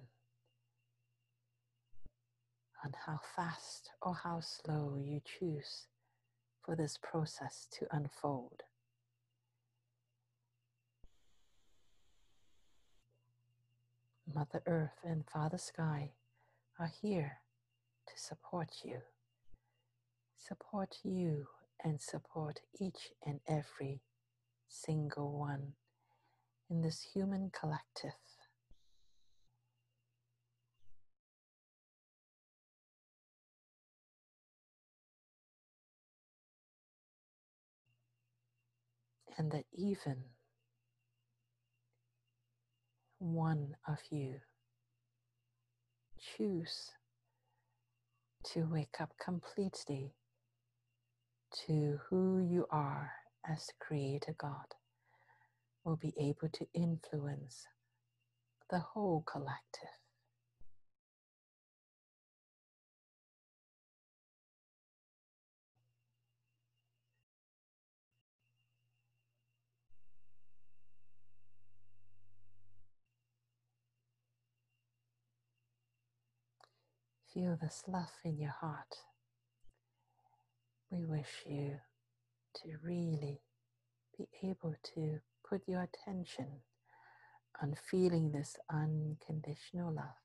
on 2.85 2.93
how 3.07 3.21
fast 3.37 3.91
or 4.03 4.15
how 4.15 4.41
slow 4.41 4.97
you 4.99 5.21
choose 5.25 5.87
for 6.65 6.77
this 6.77 6.99
process 7.03 7.67
to 7.73 7.87
unfold. 7.91 8.63
Mother 14.35 14.63
Earth 14.67 15.01
and 15.05 15.25
Father 15.27 15.57
Sky 15.57 16.13
are 16.79 16.91
here 17.01 17.39
to 18.07 18.13
support 18.17 18.69
you. 18.85 18.99
Support 20.37 20.99
you 21.03 21.47
and 21.83 21.99
support 22.01 22.61
each 22.79 23.13
and 23.25 23.41
every 23.49 24.03
single 24.69 25.39
one 25.39 25.73
in 26.69 26.83
this 26.83 27.09
human 27.15 27.51
collective. 27.59 28.13
And 39.39 39.51
that 39.53 39.65
even 39.73 40.25
one 43.19 43.77
of 43.89 43.99
you 44.11 44.37
choose 46.37 46.91
to 48.45 48.69
wake 48.71 48.97
up 49.01 49.13
completely 49.23 50.15
to 51.67 51.99
who 52.09 52.41
you 52.41 52.67
are 52.71 53.13
as 53.49 53.67
the 53.67 53.73
Creator 53.81 54.35
God 54.39 54.75
will 55.85 55.97
be 55.97 56.15
able 56.19 56.49
to 56.55 56.67
influence 56.75 57.67
the 58.71 58.81
whole 58.81 59.23
collective. 59.27 59.98
Feel 77.39 77.57
this 77.63 77.85
love 77.87 78.11
in 78.25 78.37
your 78.37 78.51
heart. 78.61 78.97
We 80.91 81.05
wish 81.05 81.45
you 81.47 81.77
to 82.57 82.69
really 82.83 83.43
be 84.19 84.27
able 84.43 84.75
to 84.97 85.21
put 85.49 85.61
your 85.69 85.83
attention 85.83 86.49
on 87.63 87.77
feeling 87.89 88.33
this 88.33 88.57
unconditional 88.69 89.93
love 89.95 90.19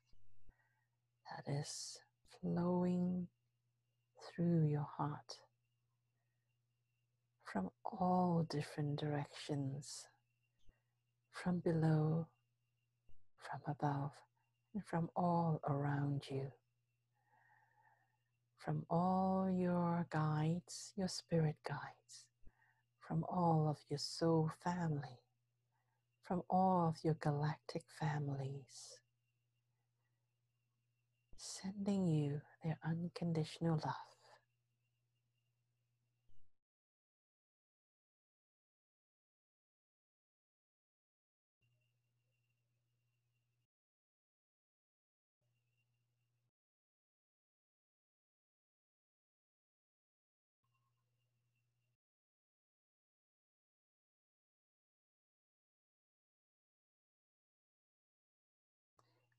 that 1.30 1.48
is 1.48 2.00
flowing 2.40 3.28
through 4.26 4.66
your 4.66 4.88
heart 4.98 5.38
from 7.44 7.70
all 7.84 8.44
different 8.50 8.98
directions, 8.98 10.04
from 11.30 11.60
below, 11.60 12.26
from 13.38 13.60
above, 13.68 14.10
and 14.74 14.84
from 14.84 15.08
all 15.14 15.60
around 15.68 16.24
you. 16.28 16.50
From 18.64 18.86
all 18.88 19.50
your 19.50 20.06
guides, 20.08 20.94
your 20.96 21.08
spirit 21.08 21.56
guides, 21.68 22.24
from 22.98 23.22
all 23.28 23.68
of 23.68 23.76
your 23.90 23.98
soul 23.98 24.50
family, 24.62 25.20
from 26.22 26.42
all 26.48 26.88
of 26.88 27.04
your 27.04 27.12
galactic 27.20 27.82
families, 28.00 29.00
sending 31.36 32.08
you 32.08 32.40
their 32.62 32.78
unconditional 32.82 33.74
love. 33.84 34.13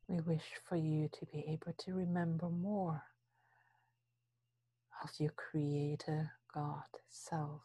We 0.08 0.22
wish 0.22 0.44
for 0.70 0.76
you 0.76 1.10
to 1.20 1.26
be 1.26 1.46
able 1.48 1.74
to 1.80 1.94
remember 1.94 2.48
more 2.50 3.04
of 5.04 5.10
your 5.20 5.32
Creator 5.32 6.32
God 6.54 6.84
self. 7.10 7.62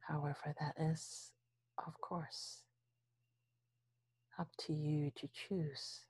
However, 0.00 0.54
that 0.60 0.74
is, 0.80 1.32
of 1.86 2.00
course, 2.00 2.62
up 4.38 4.48
to 4.66 4.72
you 4.72 5.10
to 5.16 5.28
choose. 5.28 6.00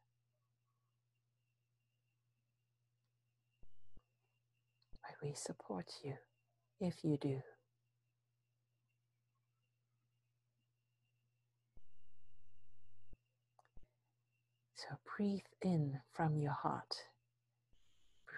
But 5.03 5.17
we 5.23 5.35
support 5.35 5.91
you 6.05 6.15
if 6.81 7.05
you 7.05 7.17
do. 7.17 7.41
So 14.75 14.97
breathe 15.17 15.41
in 15.61 16.01
from 16.13 16.39
your 16.39 16.53
heart. 16.53 16.95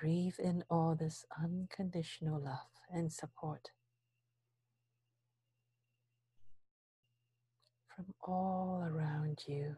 Breathe 0.00 0.34
in 0.38 0.64
all 0.68 0.96
this 0.98 1.24
unconditional 1.42 2.40
love 2.40 2.58
and 2.92 3.12
support 3.12 3.70
from 7.94 8.06
all 8.22 8.84
around 8.84 9.40
you. 9.46 9.76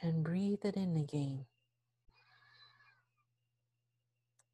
And 0.00 0.24
breathe 0.24 0.64
it 0.64 0.76
in 0.76 0.96
again. 0.96 1.44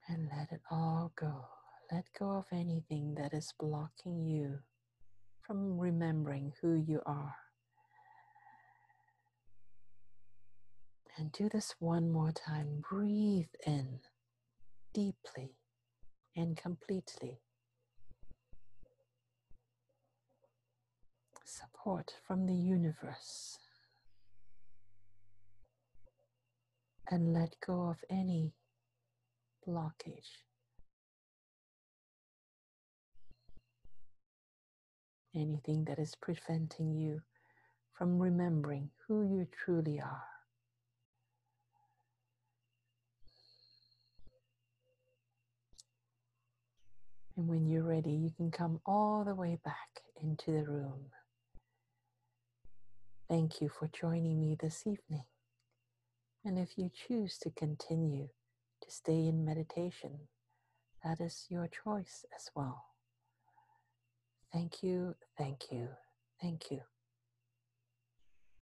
And 0.09 0.29
let 0.37 0.51
it 0.53 0.61
all 0.71 1.13
go. 1.17 1.45
Let 1.93 2.05
go 2.19 2.31
of 2.31 2.47
anything 2.53 3.15
that 3.17 3.33
is 3.33 3.53
blocking 3.59 4.27
you 4.27 4.59
from 5.47 5.79
remembering 5.79 6.53
who 6.61 6.75
you 6.75 7.01
are. 7.07 7.35
And 11.17 11.33
do 11.33 11.49
this 11.49 11.75
one 11.79 12.11
more 12.11 12.33
time. 12.33 12.85
Breathe 12.89 13.55
in 13.67 14.01
deeply 14.95 15.57
and 16.37 16.57
completely. 16.57 17.41
Support 21.45 22.15
from 22.27 22.47
the 22.47 22.55
universe. 22.55 23.59
And 27.11 27.33
let 27.33 27.57
go 27.67 27.89
of 27.89 28.05
any 28.11 28.53
blockage. 29.69 30.45
Anything 35.35 35.85
that 35.85 35.99
is 35.99 36.15
preventing 36.15 36.95
you 36.95 37.21
from 37.93 38.19
remembering 38.19 38.91
who 39.07 39.23
you 39.23 39.47
truly 39.65 40.01
are. 40.01 40.25
And 47.37 47.47
when 47.47 47.67
you're 47.67 47.85
ready, 47.85 48.11
you 48.11 48.31
can 48.37 48.51
come 48.51 48.81
all 48.87 49.25
the 49.25 49.35
way 49.35 49.59
back 49.65 50.03
into 50.21 50.51
the 50.53 50.65
room. 50.65 51.07
Thank 53.29 53.61
you 53.61 53.69
for 53.69 53.89
joining 53.89 54.41
me 54.41 54.57
this 54.59 54.87
evening. 54.87 55.25
And 56.45 56.59
if 56.59 56.79
you 56.79 56.91
choose 57.07 57.39
to 57.39 57.51
continue 57.51 58.29
to 58.89 58.95
stay 58.95 59.29
in 59.29 59.45
meditation, 59.45 60.19
that 61.05 61.21
is 61.21 61.47
your 61.49 61.69
choice 61.69 62.25
as 62.35 62.51
well. 62.55 62.85
Thank 64.53 64.83
you, 64.83 65.15
thank 65.37 65.71
you, 65.71 65.89
thank 66.41 66.71
you. 66.71 66.81